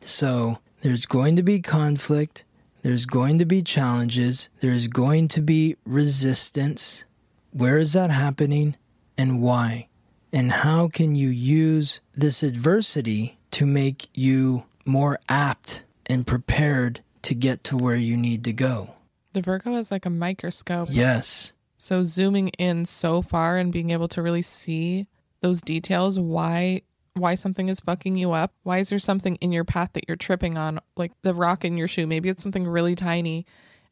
So 0.00 0.58
there's 0.80 1.06
going 1.06 1.36
to 1.36 1.44
be 1.44 1.60
conflict, 1.60 2.44
there's 2.82 3.06
going 3.06 3.38
to 3.38 3.44
be 3.44 3.62
challenges, 3.62 4.48
there's 4.58 4.88
going 4.88 5.28
to 5.28 5.40
be 5.40 5.76
resistance. 5.86 7.04
Where 7.52 7.78
is 7.78 7.92
that 7.92 8.10
happening 8.10 8.74
and 9.16 9.40
why? 9.40 9.86
And 10.32 10.50
how 10.50 10.88
can 10.88 11.14
you 11.14 11.28
use 11.28 12.00
this 12.12 12.42
adversity 12.42 13.38
to 13.52 13.66
make 13.66 14.08
you 14.14 14.64
more 14.84 15.20
apt 15.28 15.84
and 16.06 16.26
prepared 16.26 17.02
to 17.22 17.34
get 17.34 17.64
to 17.64 17.76
where 17.76 17.96
you 17.96 18.16
need 18.16 18.44
to 18.44 18.52
go? 18.52 18.94
The 19.32 19.42
Virgo 19.42 19.76
is 19.76 19.90
like 19.90 20.06
a 20.06 20.10
microscope. 20.10 20.88
Yes. 20.90 21.52
So 21.78 22.02
zooming 22.02 22.48
in 22.50 22.84
so 22.84 23.22
far 23.22 23.56
and 23.56 23.72
being 23.72 23.90
able 23.90 24.08
to 24.08 24.22
really 24.22 24.42
see 24.42 25.06
those 25.40 25.60
details, 25.60 26.18
why 26.18 26.82
why 27.14 27.34
something 27.34 27.68
is 27.68 27.80
fucking 27.80 28.16
you 28.16 28.32
up. 28.32 28.52
Why 28.62 28.78
is 28.78 28.88
there 28.88 28.98
something 28.98 29.36
in 29.36 29.52
your 29.52 29.64
path 29.64 29.90
that 29.94 30.04
you're 30.06 30.16
tripping 30.16 30.56
on, 30.56 30.80
like 30.96 31.12
the 31.22 31.34
rock 31.34 31.64
in 31.64 31.76
your 31.76 31.88
shoe? 31.88 32.06
Maybe 32.06 32.28
it's 32.28 32.42
something 32.42 32.66
really 32.66 32.94
tiny 32.94 33.46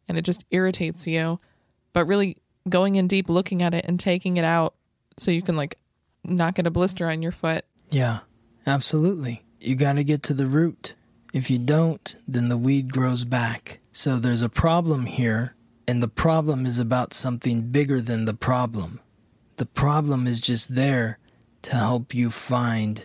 and 0.09 0.17
it 0.17 0.23
just 0.23 0.45
irritates 0.51 1.07
you. 1.07 1.41
But 1.93 2.07
really 2.07 2.39
going 2.69 2.97
in 2.97 3.09
deep, 3.09 3.29
looking 3.29 3.63
at 3.63 3.75
it 3.75 3.85
and 3.87 3.99
taking 3.99 4.37
it 4.37 4.45
out 4.45 4.75
so 5.19 5.31
you 5.31 5.43
can 5.43 5.57
like 5.57 5.79
not 6.25 6.55
get 6.55 6.67
a 6.67 6.71
blister 6.71 7.09
on 7.09 7.23
your 7.23 7.33
foot. 7.33 7.65
Yeah, 7.91 8.21
absolutely. 8.67 9.45
You 9.61 9.75
got 9.75 9.95
to 9.95 10.05
get 10.05 10.23
to 10.25 10.35
the 10.35 10.47
root. 10.47 10.95
If 11.33 11.51
you 11.51 11.59
don't, 11.59 12.17
then 12.27 12.49
the 12.49 12.57
weed 12.57 12.93
grows 12.93 13.25
back. 13.25 13.81
So 13.93 14.17
there's 14.17 14.43
a 14.43 14.49
problem 14.49 15.07
here, 15.07 15.55
and 15.87 16.03
the 16.03 16.09
problem 16.09 16.65
is 16.65 16.79
about 16.79 17.13
something 17.13 17.63
bigger 17.63 18.01
than 18.01 18.25
the 18.25 18.35
problem. 18.35 19.01
The 19.57 19.67
problem 19.67 20.27
is 20.27 20.41
just 20.41 20.75
there 20.75 21.19
to 21.63 21.77
help 21.77 22.15
you 22.15 22.31
find 22.31 23.05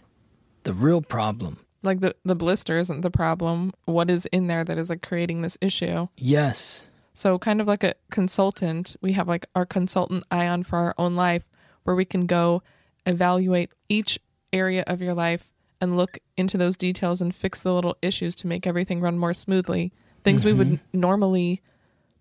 the 0.63 0.73
real 0.73 1.01
problem. 1.01 1.59
Like 1.81 1.99
the 1.99 2.15
the 2.23 2.35
blister 2.35 2.77
isn't 2.77 3.01
the 3.01 3.11
problem. 3.11 3.73
What 3.85 4.09
is 4.09 4.25
in 4.27 4.47
there 4.47 4.63
that 4.63 4.77
is 4.77 4.89
like 4.89 5.01
creating 5.01 5.41
this 5.41 5.57
issue? 5.59 6.07
Yes. 6.15 6.87
So, 7.13 7.37
kind 7.37 7.61
of 7.61 7.67
like 7.67 7.83
a 7.83 7.93
consultant, 8.09 8.95
we 9.01 9.11
have 9.13 9.27
like 9.27 9.45
our 9.53 9.65
consultant 9.65 10.23
Ion 10.31 10.63
for 10.63 10.77
our 10.77 10.95
own 10.97 11.15
life, 11.15 11.49
where 11.83 11.95
we 11.95 12.05
can 12.05 12.25
go 12.25 12.63
evaluate 13.05 13.69
each 13.89 14.19
area 14.51 14.83
of 14.87 15.01
your 15.01 15.13
life 15.13 15.52
and 15.83 15.97
look 15.97 16.17
into 16.37 16.57
those 16.57 16.77
details 16.77 17.21
and 17.21 17.35
fix 17.35 17.59
the 17.59 17.73
little 17.73 17.97
issues 18.01 18.35
to 18.35 18.47
make 18.47 18.65
everything 18.65 19.01
run 19.01 19.17
more 19.17 19.33
smoothly. 19.33 19.91
Things 20.23 20.45
we 20.45 20.53
would 20.53 20.67
mm-hmm. 20.67 20.99
normally 20.99 21.61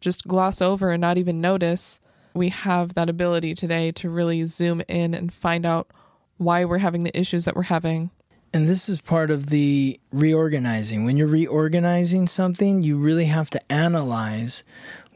just 0.00 0.26
gloss 0.26 0.60
over 0.60 0.90
and 0.90 1.00
not 1.00 1.16
even 1.16 1.40
notice. 1.40 2.00
We 2.34 2.48
have 2.48 2.94
that 2.94 3.08
ability 3.08 3.54
today 3.54 3.92
to 3.92 4.10
really 4.10 4.44
zoom 4.46 4.82
in 4.88 5.14
and 5.14 5.32
find 5.32 5.64
out 5.64 5.92
why 6.38 6.64
we're 6.64 6.78
having 6.78 7.04
the 7.04 7.16
issues 7.16 7.44
that 7.44 7.54
we're 7.54 7.62
having. 7.62 8.10
And 8.52 8.68
this 8.68 8.88
is 8.88 9.00
part 9.00 9.30
of 9.30 9.46
the 9.46 10.00
reorganizing. 10.10 11.04
When 11.04 11.16
you're 11.16 11.28
reorganizing 11.28 12.26
something, 12.26 12.82
you 12.82 12.98
really 12.98 13.26
have 13.26 13.48
to 13.50 13.72
analyze 13.72 14.64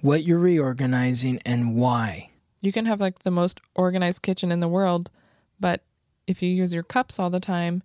what 0.02 0.22
you're 0.22 0.38
reorganizing 0.38 1.40
and 1.44 1.74
why. 1.74 2.30
You 2.60 2.70
can 2.70 2.86
have 2.86 3.00
like 3.00 3.24
the 3.24 3.32
most 3.32 3.60
organized 3.74 4.22
kitchen 4.22 4.52
in 4.52 4.60
the 4.60 4.68
world, 4.68 5.10
but 5.58 5.82
if 6.28 6.42
you 6.42 6.48
use 6.48 6.72
your 6.72 6.84
cups 6.84 7.18
all 7.18 7.28
the 7.28 7.40
time 7.40 7.82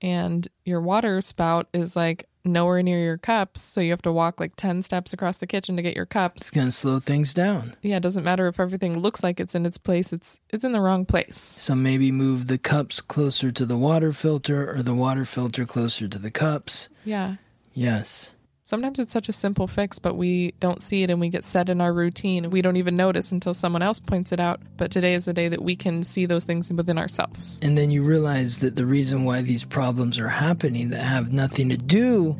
and 0.00 0.46
your 0.64 0.80
water 0.80 1.20
spout 1.20 1.68
is 1.72 1.96
like 1.96 2.28
nowhere 2.44 2.82
near 2.82 3.00
your 3.00 3.18
cups, 3.18 3.60
so 3.60 3.80
you 3.80 3.90
have 3.90 4.02
to 4.02 4.12
walk 4.12 4.40
like 4.40 4.56
10 4.56 4.82
steps 4.82 5.12
across 5.12 5.38
the 5.38 5.46
kitchen 5.46 5.76
to 5.76 5.82
get 5.82 5.94
your 5.94 6.06
cups. 6.06 6.42
It's 6.42 6.50
going 6.50 6.66
to 6.66 6.72
slow 6.72 6.98
things 6.98 7.34
down. 7.34 7.76
Yeah, 7.82 7.96
it 7.96 8.02
doesn't 8.02 8.24
matter 8.24 8.48
if 8.48 8.58
everything 8.58 8.98
looks 8.98 9.22
like 9.22 9.38
it's 9.38 9.54
in 9.54 9.66
its 9.66 9.78
place, 9.78 10.12
it's 10.12 10.40
it's 10.50 10.64
in 10.64 10.72
the 10.72 10.80
wrong 10.80 11.04
place. 11.04 11.38
So 11.38 11.74
maybe 11.74 12.10
move 12.10 12.46
the 12.46 12.58
cups 12.58 13.00
closer 13.00 13.50
to 13.52 13.64
the 13.64 13.76
water 13.76 14.12
filter 14.12 14.70
or 14.70 14.82
the 14.82 14.94
water 14.94 15.24
filter 15.24 15.66
closer 15.66 16.08
to 16.08 16.18
the 16.18 16.30
cups. 16.30 16.88
Yeah. 17.04 17.36
Yes. 17.74 18.34
Sometimes 18.68 18.98
it's 18.98 19.14
such 19.14 19.30
a 19.30 19.32
simple 19.32 19.66
fix, 19.66 19.98
but 19.98 20.16
we 20.16 20.52
don't 20.60 20.82
see 20.82 21.02
it 21.02 21.08
and 21.08 21.18
we 21.18 21.30
get 21.30 21.42
set 21.42 21.70
in 21.70 21.80
our 21.80 21.90
routine. 21.90 22.50
We 22.50 22.60
don't 22.60 22.76
even 22.76 22.96
notice 22.96 23.32
until 23.32 23.54
someone 23.54 23.80
else 23.80 23.98
points 23.98 24.30
it 24.30 24.40
out. 24.40 24.60
But 24.76 24.90
today 24.90 25.14
is 25.14 25.24
the 25.24 25.32
day 25.32 25.48
that 25.48 25.62
we 25.62 25.74
can 25.74 26.02
see 26.02 26.26
those 26.26 26.44
things 26.44 26.70
within 26.70 26.98
ourselves. 26.98 27.58
And 27.62 27.78
then 27.78 27.90
you 27.90 28.02
realize 28.02 28.58
that 28.58 28.76
the 28.76 28.84
reason 28.84 29.24
why 29.24 29.40
these 29.40 29.64
problems 29.64 30.18
are 30.18 30.28
happening 30.28 30.90
that 30.90 31.00
have 31.00 31.32
nothing 31.32 31.70
to 31.70 31.78
do 31.78 32.36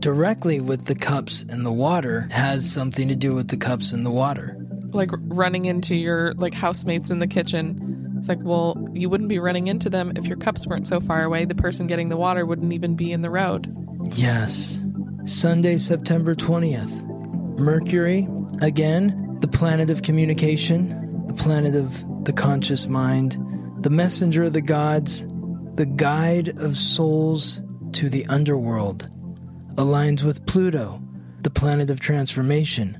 directly 0.00 0.60
with 0.60 0.86
the 0.86 0.96
cups 0.96 1.44
and 1.48 1.64
the 1.64 1.70
water 1.70 2.26
has 2.32 2.68
something 2.68 3.06
to 3.06 3.14
do 3.14 3.32
with 3.32 3.46
the 3.46 3.56
cups 3.56 3.92
and 3.92 4.04
the 4.04 4.10
water. 4.10 4.56
Like 4.90 5.10
running 5.12 5.66
into 5.66 5.94
your 5.94 6.34
like 6.34 6.54
housemates 6.54 7.12
in 7.12 7.20
the 7.20 7.28
kitchen. 7.28 8.16
It's 8.18 8.28
like, 8.28 8.42
well, 8.42 8.76
you 8.94 9.08
wouldn't 9.08 9.28
be 9.28 9.38
running 9.38 9.68
into 9.68 9.88
them 9.88 10.12
if 10.16 10.24
your 10.24 10.38
cups 10.38 10.66
weren't 10.66 10.88
so 10.88 10.98
far 10.98 11.22
away. 11.22 11.44
The 11.44 11.54
person 11.54 11.86
getting 11.86 12.08
the 12.08 12.16
water 12.16 12.44
wouldn't 12.44 12.72
even 12.72 12.96
be 12.96 13.12
in 13.12 13.20
the 13.20 13.30
road. 13.30 13.72
Yes. 14.16 14.80
Sunday, 15.28 15.76
September 15.76 16.34
20th. 16.34 17.06
Mercury, 17.58 18.26
again, 18.62 19.36
the 19.40 19.46
planet 19.46 19.90
of 19.90 20.00
communication, 20.00 21.26
the 21.26 21.34
planet 21.34 21.74
of 21.74 22.24
the 22.24 22.32
conscious 22.32 22.86
mind, 22.86 23.38
the 23.82 23.90
messenger 23.90 24.44
of 24.44 24.54
the 24.54 24.62
gods, 24.62 25.26
the 25.74 25.84
guide 25.84 26.48
of 26.56 26.78
souls 26.78 27.60
to 27.92 28.08
the 28.08 28.24
underworld, 28.26 29.10
aligns 29.74 30.22
with 30.22 30.46
Pluto, 30.46 30.98
the 31.42 31.50
planet 31.50 31.90
of 31.90 32.00
transformation, 32.00 32.96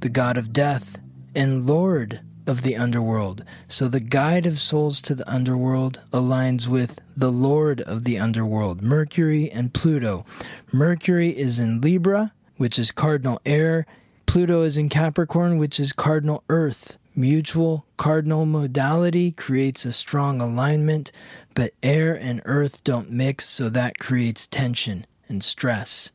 the 0.00 0.08
god 0.08 0.36
of 0.36 0.52
death, 0.52 0.98
and 1.36 1.64
Lord 1.64 2.20
of 2.48 2.62
the 2.62 2.74
underworld. 2.74 3.44
So 3.68 3.86
the 3.86 4.00
guide 4.00 4.46
of 4.46 4.58
souls 4.58 5.00
to 5.02 5.14
the 5.14 5.30
underworld 5.30 6.02
aligns 6.12 6.66
with 6.66 6.98
the 7.18 7.32
Lord 7.32 7.80
of 7.80 8.04
the 8.04 8.16
underworld, 8.16 8.80
Mercury 8.80 9.50
and 9.50 9.74
Pluto. 9.74 10.24
Mercury 10.72 11.36
is 11.36 11.58
in 11.58 11.80
Libra, 11.80 12.32
which 12.58 12.78
is 12.78 12.92
cardinal 12.92 13.40
air. 13.44 13.86
Pluto 14.26 14.62
is 14.62 14.76
in 14.76 14.88
Capricorn, 14.88 15.58
which 15.58 15.80
is 15.80 15.92
cardinal 15.92 16.44
earth. 16.48 16.96
Mutual 17.16 17.84
cardinal 17.96 18.46
modality 18.46 19.32
creates 19.32 19.84
a 19.84 19.92
strong 19.92 20.40
alignment, 20.40 21.10
but 21.54 21.74
air 21.82 22.14
and 22.14 22.40
earth 22.44 22.84
don't 22.84 23.10
mix, 23.10 23.48
so 23.48 23.68
that 23.68 23.98
creates 23.98 24.46
tension 24.46 25.04
and 25.28 25.42
stress. 25.42 26.12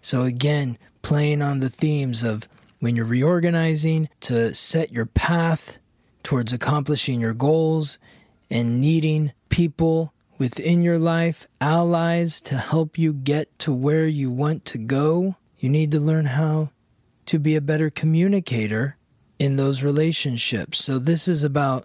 So, 0.00 0.22
again, 0.22 0.78
playing 1.02 1.42
on 1.42 1.58
the 1.58 1.68
themes 1.68 2.22
of 2.22 2.46
when 2.78 2.94
you're 2.94 3.04
reorganizing 3.04 4.08
to 4.20 4.54
set 4.54 4.92
your 4.92 5.06
path 5.06 5.78
towards 6.22 6.52
accomplishing 6.52 7.20
your 7.20 7.34
goals 7.34 7.98
and 8.48 8.80
needing 8.80 9.32
people 9.48 10.12
within 10.38 10.82
your 10.82 10.98
life, 10.98 11.46
allies 11.60 12.40
to 12.42 12.56
help 12.56 12.98
you 12.98 13.12
get 13.12 13.58
to 13.60 13.72
where 13.72 14.06
you 14.06 14.30
want 14.30 14.64
to 14.66 14.78
go, 14.78 15.36
you 15.58 15.68
need 15.68 15.90
to 15.92 16.00
learn 16.00 16.26
how 16.26 16.70
to 17.26 17.38
be 17.38 17.56
a 17.56 17.60
better 17.60 17.90
communicator 17.90 18.96
in 19.38 19.56
those 19.56 19.82
relationships. 19.82 20.78
So, 20.78 20.98
this 20.98 21.28
is 21.28 21.42
about 21.42 21.84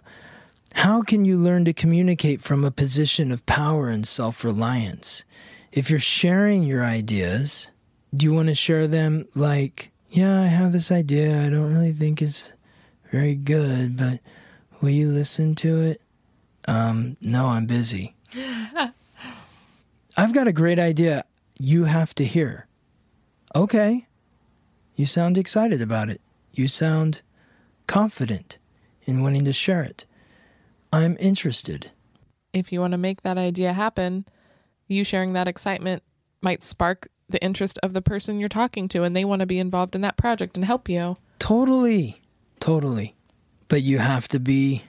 how 0.74 1.02
can 1.02 1.24
you 1.24 1.36
learn 1.36 1.64
to 1.66 1.72
communicate 1.72 2.40
from 2.40 2.64
a 2.64 2.70
position 2.70 3.30
of 3.30 3.44
power 3.46 3.88
and 3.88 4.06
self 4.06 4.44
reliance? 4.44 5.24
If 5.70 5.90
you're 5.90 5.98
sharing 5.98 6.62
your 6.62 6.84
ideas, 6.84 7.70
do 8.14 8.26
you 8.26 8.34
want 8.34 8.48
to 8.48 8.54
share 8.54 8.86
them 8.86 9.26
like, 9.34 9.90
yeah, 10.10 10.42
I 10.42 10.46
have 10.46 10.72
this 10.72 10.92
idea. 10.92 11.44
I 11.44 11.48
don't 11.48 11.72
really 11.72 11.92
think 11.92 12.20
it's 12.20 12.52
very 13.10 13.34
good, 13.34 13.96
but 13.96 14.20
will 14.80 14.90
you 14.90 15.08
listen 15.08 15.54
to 15.56 15.80
it? 15.80 16.00
Um, 16.68 17.16
no, 17.20 17.48
I'm 17.48 17.66
busy. 17.66 18.14
I've 20.16 20.32
got 20.32 20.46
a 20.46 20.52
great 20.52 20.78
idea 20.78 21.24
you 21.58 21.84
have 21.84 22.14
to 22.16 22.24
hear. 22.24 22.66
Okay. 23.54 24.06
You 24.94 25.06
sound 25.06 25.38
excited 25.38 25.80
about 25.80 26.10
it. 26.10 26.20
You 26.52 26.68
sound 26.68 27.22
confident 27.86 28.58
in 29.04 29.22
wanting 29.22 29.44
to 29.44 29.52
share 29.52 29.82
it. 29.82 30.06
I'm 30.92 31.16
interested. 31.18 31.90
If 32.52 32.72
you 32.72 32.80
want 32.80 32.92
to 32.92 32.98
make 32.98 33.22
that 33.22 33.38
idea 33.38 33.72
happen, 33.72 34.26
you 34.86 35.04
sharing 35.04 35.32
that 35.32 35.48
excitement 35.48 36.02
might 36.42 36.62
spark 36.62 37.08
the 37.28 37.42
interest 37.42 37.78
of 37.82 37.94
the 37.94 38.02
person 38.02 38.38
you're 38.38 38.48
talking 38.48 38.88
to 38.88 39.02
and 39.02 39.16
they 39.16 39.24
want 39.24 39.40
to 39.40 39.46
be 39.46 39.58
involved 39.58 39.94
in 39.94 40.02
that 40.02 40.18
project 40.18 40.56
and 40.56 40.64
help 40.64 40.88
you. 40.88 41.16
Totally. 41.38 42.20
Totally. 42.60 43.14
But 43.68 43.82
you 43.82 43.98
have 43.98 44.28
to 44.28 44.38
be 44.38 44.84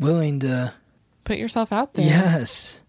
willing 0.00 0.40
to. 0.40 0.74
Put 1.26 1.38
yourself 1.38 1.72
out 1.72 1.92
there. 1.92 2.06
Yes. 2.06 2.80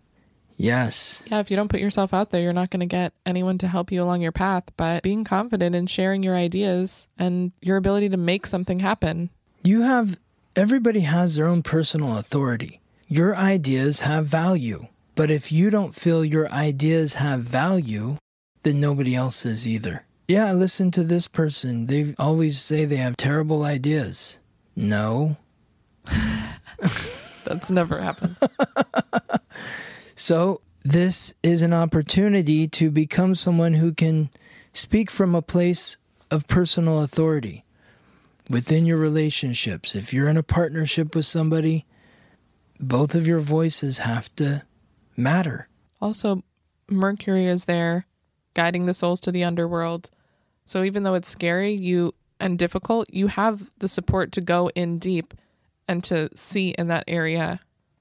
Yes. 0.57 1.23
Yeah, 1.25 1.39
if 1.39 1.49
you 1.49 1.57
don't 1.57 1.69
put 1.69 1.79
yourself 1.79 2.13
out 2.13 2.29
there, 2.29 2.41
you're 2.41 2.53
not 2.53 2.69
going 2.69 2.81
to 2.81 2.85
get 2.85 3.13
anyone 3.25 3.57
to 3.57 3.67
help 3.67 3.91
you 3.91 4.01
along 4.01 4.21
your 4.21 4.31
path. 4.31 4.63
But 4.77 5.01
being 5.01 5.23
confident 5.23 5.75
in 5.75 5.87
sharing 5.87 6.21
your 6.21 6.35
ideas 6.35 7.07
and 7.17 7.51
your 7.61 7.77
ability 7.77 8.09
to 8.09 8.17
make 8.17 8.45
something 8.45 8.79
happen. 8.79 9.31
You 9.63 9.81
have. 9.81 10.19
Everybody 10.55 10.99
has 11.01 11.35
their 11.35 11.47
own 11.47 11.63
personal 11.63 12.15
authority. 12.15 12.79
Your 13.07 13.35
ideas 13.35 14.01
have 14.01 14.27
value. 14.27 14.87
But 15.15 15.31
if 15.31 15.51
you 15.51 15.71
don't 15.71 15.95
feel 15.95 16.23
your 16.23 16.47
ideas 16.51 17.15
have 17.15 17.41
value, 17.41 18.17
then 18.61 18.79
nobody 18.79 19.15
else's 19.15 19.67
either. 19.67 20.05
Yeah, 20.27 20.53
listen 20.53 20.91
to 20.91 21.03
this 21.03 21.27
person. 21.27 21.87
They 21.87 22.13
always 22.19 22.61
say 22.61 22.85
they 22.85 22.97
have 22.97 23.17
terrible 23.17 23.63
ideas. 23.63 24.37
No. 24.75 25.37
That's 27.47 27.71
never 27.71 27.99
happened. 27.99 28.37
So, 30.19 30.61
this 30.83 31.35
is 31.43 31.61
an 31.61 31.73
opportunity 31.73 32.67
to 32.69 32.89
become 32.89 33.35
someone 33.35 33.75
who 33.75 33.93
can 33.93 34.31
speak 34.73 35.11
from 35.11 35.35
a 35.35 35.43
place 35.43 35.97
of 36.31 36.47
personal 36.47 37.03
authority 37.03 37.63
within 38.49 38.87
your 38.87 38.97
relationships. 38.97 39.93
If 39.93 40.11
you're 40.11 40.27
in 40.27 40.35
a 40.35 40.41
partnership 40.41 41.15
with 41.15 41.27
somebody, 41.27 41.85
both 42.79 43.13
of 43.13 43.27
your 43.27 43.39
voices 43.39 43.99
have 43.99 44.35
to 44.37 44.63
matter. 45.15 45.67
Also, 46.01 46.43
Mercury 46.89 47.45
is 47.45 47.65
there 47.65 48.07
guiding 48.55 48.87
the 48.87 48.95
souls 48.95 49.19
to 49.21 49.31
the 49.31 49.43
underworld. 49.43 50.09
So 50.65 50.83
even 50.83 51.03
though 51.03 51.13
it's 51.13 51.29
scary, 51.29 51.73
you 51.75 52.15
and 52.39 52.57
difficult, 52.57 53.07
you 53.13 53.27
have 53.27 53.69
the 53.77 53.87
support 53.87 54.31
to 54.31 54.41
go 54.41 54.71
in 54.73 54.97
deep 54.97 55.35
and 55.87 56.03
to 56.05 56.29
see 56.35 56.69
in 56.69 56.87
that 56.87 57.03
area. 57.07 57.59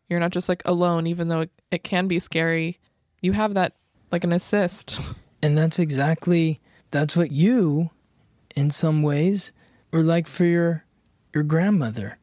You're 0.09 0.21
not 0.21 0.33
just 0.33 0.49
like 0.49 0.63
alone, 0.65 1.07
even 1.07 1.29
though 1.29 1.41
it, 1.41 1.51
it 1.71 1.85
can 1.85 2.07
be 2.07 2.19
scary. 2.19 2.79
You 3.23 3.33
have 3.33 3.55
that 3.55 3.75
like 4.13 4.25
an 4.25 4.33
assist. 4.33 5.01
And 5.43 5.57
that's 5.57 5.79
exactly 5.79 6.61
that's 6.91 7.15
what 7.15 7.31
you 7.31 7.91
in 8.57 8.71
some 8.71 9.03
ways 9.03 9.53
were 9.93 10.03
like 10.03 10.27
for 10.27 10.45
your 10.45 10.85
your 11.33 11.45
grandmother. 11.45 12.19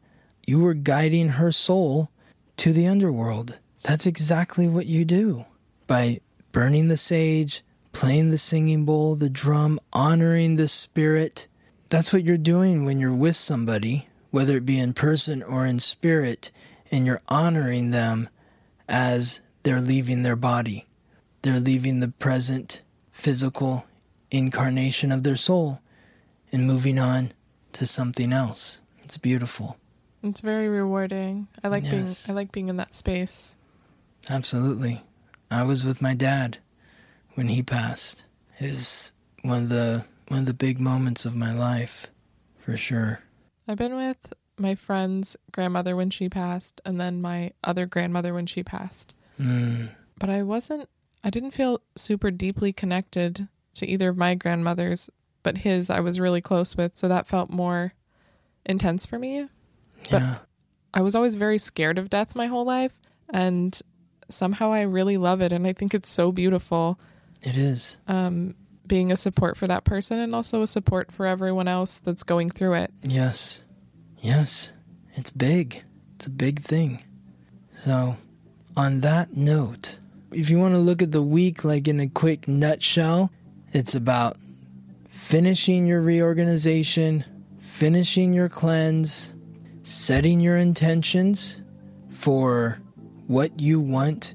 You 0.45 0.59
were 0.59 0.73
guiding 0.73 1.29
her 1.29 1.51
soul 1.51 2.09
to 2.57 2.73
the 2.73 2.87
underworld. 2.87 3.59
That's 3.83 4.05
exactly 4.05 4.67
what 4.67 4.87
you 4.87 5.05
do 5.05 5.45
by 5.87 6.21
burning 6.51 6.87
the 6.87 6.97
sage, 6.97 7.63
playing 7.93 8.31
the 8.31 8.37
singing 8.37 8.83
bowl, 8.83 9.15
the 9.15 9.29
drum, 9.29 9.79
honoring 9.93 10.55
the 10.55 10.67
spirit. 10.67 11.47
That's 11.89 12.11
what 12.11 12.23
you're 12.23 12.37
doing 12.37 12.83
when 12.83 12.99
you're 12.99 13.13
with 13.13 13.35
somebody, 13.35 14.07
whether 14.33 14.57
it 14.57 14.65
be 14.65 14.79
in 14.79 14.91
person 14.93 15.43
or 15.43 15.63
in 15.63 15.77
spirit, 15.77 16.49
and 16.89 17.05
you're 17.05 17.21
honoring 17.27 17.91
them 17.91 18.27
as 18.89 19.41
they're 19.61 19.79
leaving 19.79 20.23
their 20.23 20.35
body. 20.35 20.87
They're 21.43 21.59
leaving 21.59 21.99
the 21.99 22.07
present 22.07 22.81
physical 23.11 23.85
incarnation 24.31 25.11
of 25.11 25.21
their 25.21 25.35
soul 25.35 25.81
and 26.51 26.65
moving 26.65 26.97
on 26.97 27.31
to 27.73 27.85
something 27.85 28.33
else. 28.33 28.81
It's 29.03 29.19
beautiful. 29.19 29.77
It's 30.23 30.41
very 30.41 30.67
rewarding. 30.67 31.47
I 31.63 31.67
like 31.67 31.83
Yes. 31.83 31.91
being 31.91 32.15
I 32.27 32.35
like 32.35 32.51
being 32.51 32.69
in 32.69 32.77
that 32.77 32.95
space. 32.95 33.55
Absolutely. 34.31 35.03
I 35.51 35.61
was 35.61 35.83
with 35.83 36.01
my 36.01 36.15
dad 36.15 36.57
when 37.35 37.49
he 37.49 37.61
passed. 37.61 38.25
It 38.59 38.71
was 38.71 39.11
one 39.43 39.61
of 39.63 39.69
the 39.69 40.05
one 40.29 40.39
of 40.39 40.45
the 40.47 40.55
big 40.55 40.79
moments 40.79 41.23
of 41.23 41.35
my 41.35 41.53
life, 41.53 42.07
for 42.57 42.75
sure. 42.75 43.19
I've 43.67 43.77
been 43.77 43.95
with 43.95 44.33
my 44.57 44.75
friend's 44.75 45.35
grandmother 45.51 45.95
when 45.95 46.09
she 46.09 46.29
passed 46.29 46.79
and 46.85 46.99
then 46.99 47.21
my 47.21 47.51
other 47.63 47.85
grandmother 47.85 48.33
when 48.33 48.45
she 48.45 48.63
passed. 48.63 49.13
Mm, 49.39 49.89
But 50.19 50.29
I 50.29 50.43
wasn't 50.43 50.89
I 51.23 51.29
didn't 51.29 51.51
feel 51.51 51.81
super 51.95 52.29
deeply 52.31 52.73
connected 52.73 53.47
to 53.75 53.87
either 53.87 54.09
of 54.09 54.17
my 54.17 54.35
grandmothers, 54.35 55.09
but 55.41 55.57
his 55.59 55.89
I 55.89 56.01
was 56.01 56.19
really 56.19 56.41
close 56.41 56.75
with, 56.75 56.91
so 56.97 57.07
that 57.07 57.27
felt 57.27 57.49
more 57.49 57.93
intense 58.65 59.05
for 59.05 59.17
me. 59.17 59.47
But- 60.09 60.21
yeah. 60.21 60.35
I 60.95 61.01
was 61.01 61.15
always 61.15 61.33
very 61.33 61.57
scared 61.57 61.97
of 61.97 62.11
death 62.11 62.35
my 62.35 62.45
whole 62.45 62.65
life 62.65 62.93
and 63.29 63.79
somehow 64.29 64.71
I 64.71 64.81
really 64.81 65.17
love 65.17 65.41
it 65.41 65.51
and 65.51 65.65
I 65.65 65.73
think 65.73 65.95
it's 65.95 66.09
so 66.09 66.31
beautiful 66.31 66.99
It 67.41 67.57
is. 67.57 67.97
um 68.07 68.53
being 68.87 69.11
a 69.11 69.17
support 69.17 69.57
for 69.57 69.67
that 69.67 69.83
person 69.83 70.19
and 70.19 70.35
also 70.35 70.61
a 70.61 70.67
support 70.67 71.11
for 71.11 71.25
everyone 71.25 71.67
else 71.67 71.99
that's 71.99 72.23
going 72.23 72.49
through 72.49 72.73
it. 72.73 72.91
Yes. 73.01 73.61
Yes. 74.19 74.71
It's 75.13 75.29
big. 75.29 75.83
It's 76.15 76.27
a 76.27 76.31
big 76.31 76.61
thing. 76.61 77.03
So, 77.83 78.17
on 78.75 79.01
that 79.01 79.35
note, 79.35 79.97
if 80.31 80.49
you 80.49 80.59
want 80.59 80.73
to 80.73 80.79
look 80.79 81.01
at 81.01 81.11
the 81.11 81.21
week 81.21 81.63
like 81.63 81.87
in 81.87 81.99
a 81.99 82.07
quick 82.07 82.47
nutshell, 82.47 83.31
it's 83.71 83.95
about 83.95 84.37
finishing 85.07 85.85
your 85.85 86.01
reorganization, 86.01 87.25
finishing 87.59 88.33
your 88.33 88.49
cleanse, 88.49 89.33
setting 89.81 90.39
your 90.39 90.57
intentions 90.57 91.61
for 92.09 92.79
what 93.27 93.59
you 93.59 93.79
want 93.79 94.33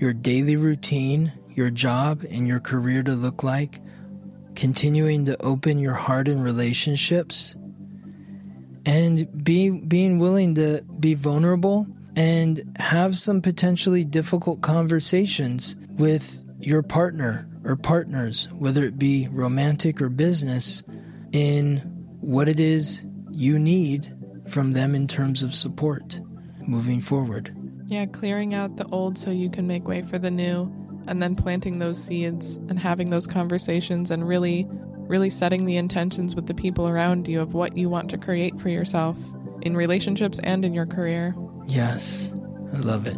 your 0.00 0.12
daily 0.12 0.56
routine, 0.56 1.32
your 1.58 1.70
job, 1.70 2.24
and 2.30 2.46
your 2.46 2.60
career 2.60 3.02
to 3.02 3.12
look 3.12 3.42
like, 3.42 3.80
continuing 4.54 5.26
to 5.26 5.36
open 5.42 5.78
your 5.78 5.94
heart 5.94 6.28
and 6.28 6.42
relationships 6.42 7.56
and 8.86 9.44
be 9.44 9.68
being 9.68 10.18
willing 10.18 10.54
to 10.54 10.82
be 11.00 11.14
vulnerable 11.14 11.86
and 12.16 12.62
have 12.78 13.18
some 13.18 13.42
potentially 13.42 14.04
difficult 14.04 14.60
conversations 14.60 15.76
with 15.96 16.42
your 16.60 16.82
partner 16.82 17.48
or 17.64 17.76
partners 17.76 18.48
whether 18.52 18.84
it 18.84 18.98
be 18.98 19.28
romantic 19.30 20.00
or 20.00 20.08
business 20.08 20.82
in 21.32 21.78
what 22.20 22.48
it 22.48 22.58
is 22.58 23.02
you 23.30 23.58
need 23.58 24.14
from 24.46 24.72
them 24.72 24.94
in 24.94 25.06
terms 25.06 25.42
of 25.42 25.54
support 25.54 26.20
moving 26.66 27.00
forward. 27.00 27.54
Yeah, 27.86 28.06
clearing 28.06 28.54
out 28.54 28.76
the 28.76 28.86
old 28.86 29.18
so 29.18 29.30
you 29.30 29.50
can 29.50 29.66
make 29.66 29.86
way 29.86 30.02
for 30.02 30.18
the 30.18 30.30
new 30.30 30.72
and 31.08 31.22
then 31.22 31.34
planting 31.34 31.78
those 31.78 32.02
seeds 32.02 32.56
and 32.68 32.78
having 32.78 33.10
those 33.10 33.26
conversations 33.26 34.10
and 34.10 34.26
really 34.26 34.66
really 35.08 35.30
setting 35.30 35.64
the 35.64 35.76
intentions 35.76 36.34
with 36.34 36.46
the 36.46 36.54
people 36.54 36.86
around 36.86 37.26
you 37.26 37.40
of 37.40 37.54
what 37.54 37.76
you 37.76 37.88
want 37.88 38.10
to 38.10 38.18
create 38.18 38.60
for 38.60 38.68
yourself 38.68 39.16
in 39.62 39.74
relationships 39.74 40.38
and 40.44 40.64
in 40.64 40.74
your 40.74 40.86
career. 40.86 41.34
Yes, 41.66 42.32
I 42.74 42.78
love 42.78 43.06
it. 43.06 43.16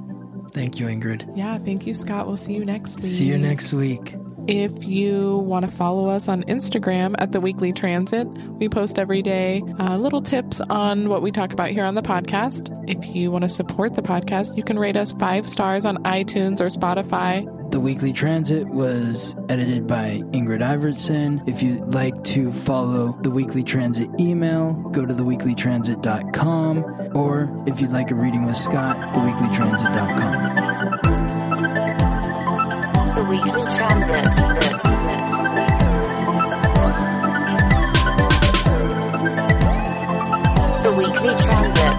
Thank 0.53 0.79
you, 0.79 0.87
Ingrid. 0.87 1.37
Yeah, 1.37 1.59
thank 1.59 1.87
you, 1.87 1.95
Scott. 1.95 2.27
We'll 2.27 2.37
see 2.37 2.55
you 2.55 2.65
next 2.65 2.97
week. 2.97 3.05
See 3.05 3.27
you 3.27 3.39
next 3.39 3.73
week. 3.73 4.15
If 4.47 4.85
you 4.85 5.39
want 5.39 5.67
to 5.67 5.71
follow 5.71 6.09
us 6.09 6.27
on 6.27 6.43
Instagram 6.45 7.15
at 7.19 7.31
the 7.31 7.41
Weekly 7.41 7.73
Transit, 7.73 8.27
we 8.27 8.69
post 8.69 8.99
every 8.99 9.23
day 9.23 9.63
uh, 9.79 9.97
little 9.97 10.23
tips 10.23 10.61
on 10.63 11.09
what 11.09 11.23
we 11.23 11.31
talk 11.31 11.53
about 11.53 11.71
here 11.71 11.85
on 11.85 11.95
the 11.95 12.03
podcast. 12.03 12.71
If 12.89 13.15
you 13.15 13.31
want 13.31 13.43
to 13.43 13.49
support 13.49 13.95
the 13.95 14.03
podcast, 14.03 14.57
you 14.57 14.65
can 14.65 14.79
rate 14.79 14.97
us 14.97 15.13
five 15.13 15.49
stars 15.49 15.85
on 15.85 15.99
iTunes 16.05 16.61
or 16.61 16.67
Spotify. 16.67 17.47
The 17.71 17.79
Weekly 17.79 18.13
Transit 18.13 18.67
was 18.67 19.37
edited 19.49 19.87
by 19.87 20.23
Ingrid 20.33 20.61
Iverson. 20.61 21.41
If 21.47 21.63
you'd 21.63 21.95
like 21.95 22.25
to 22.25 22.51
follow 22.51 23.17
the 23.23 23.31
Weekly 23.31 23.63
Transit 23.63 24.11
email, 24.19 24.75
go 24.91 25.07
to 25.07 25.15
theweeklytransit.com. 25.15 27.13
Or 27.15 27.65
if 27.69 27.81
you'd 27.81 27.93
like 27.93 28.11
a 28.11 28.17
reading 28.17 28.45
with 28.45 28.57
Scott, 28.57 28.97
theweeklytransit.com. 29.15 30.33
The 33.15 33.25
Weekly 33.31 33.63
Transit. 33.77 34.25
The 40.83 40.93
Weekly 40.99 41.35
Transit. 41.45 41.91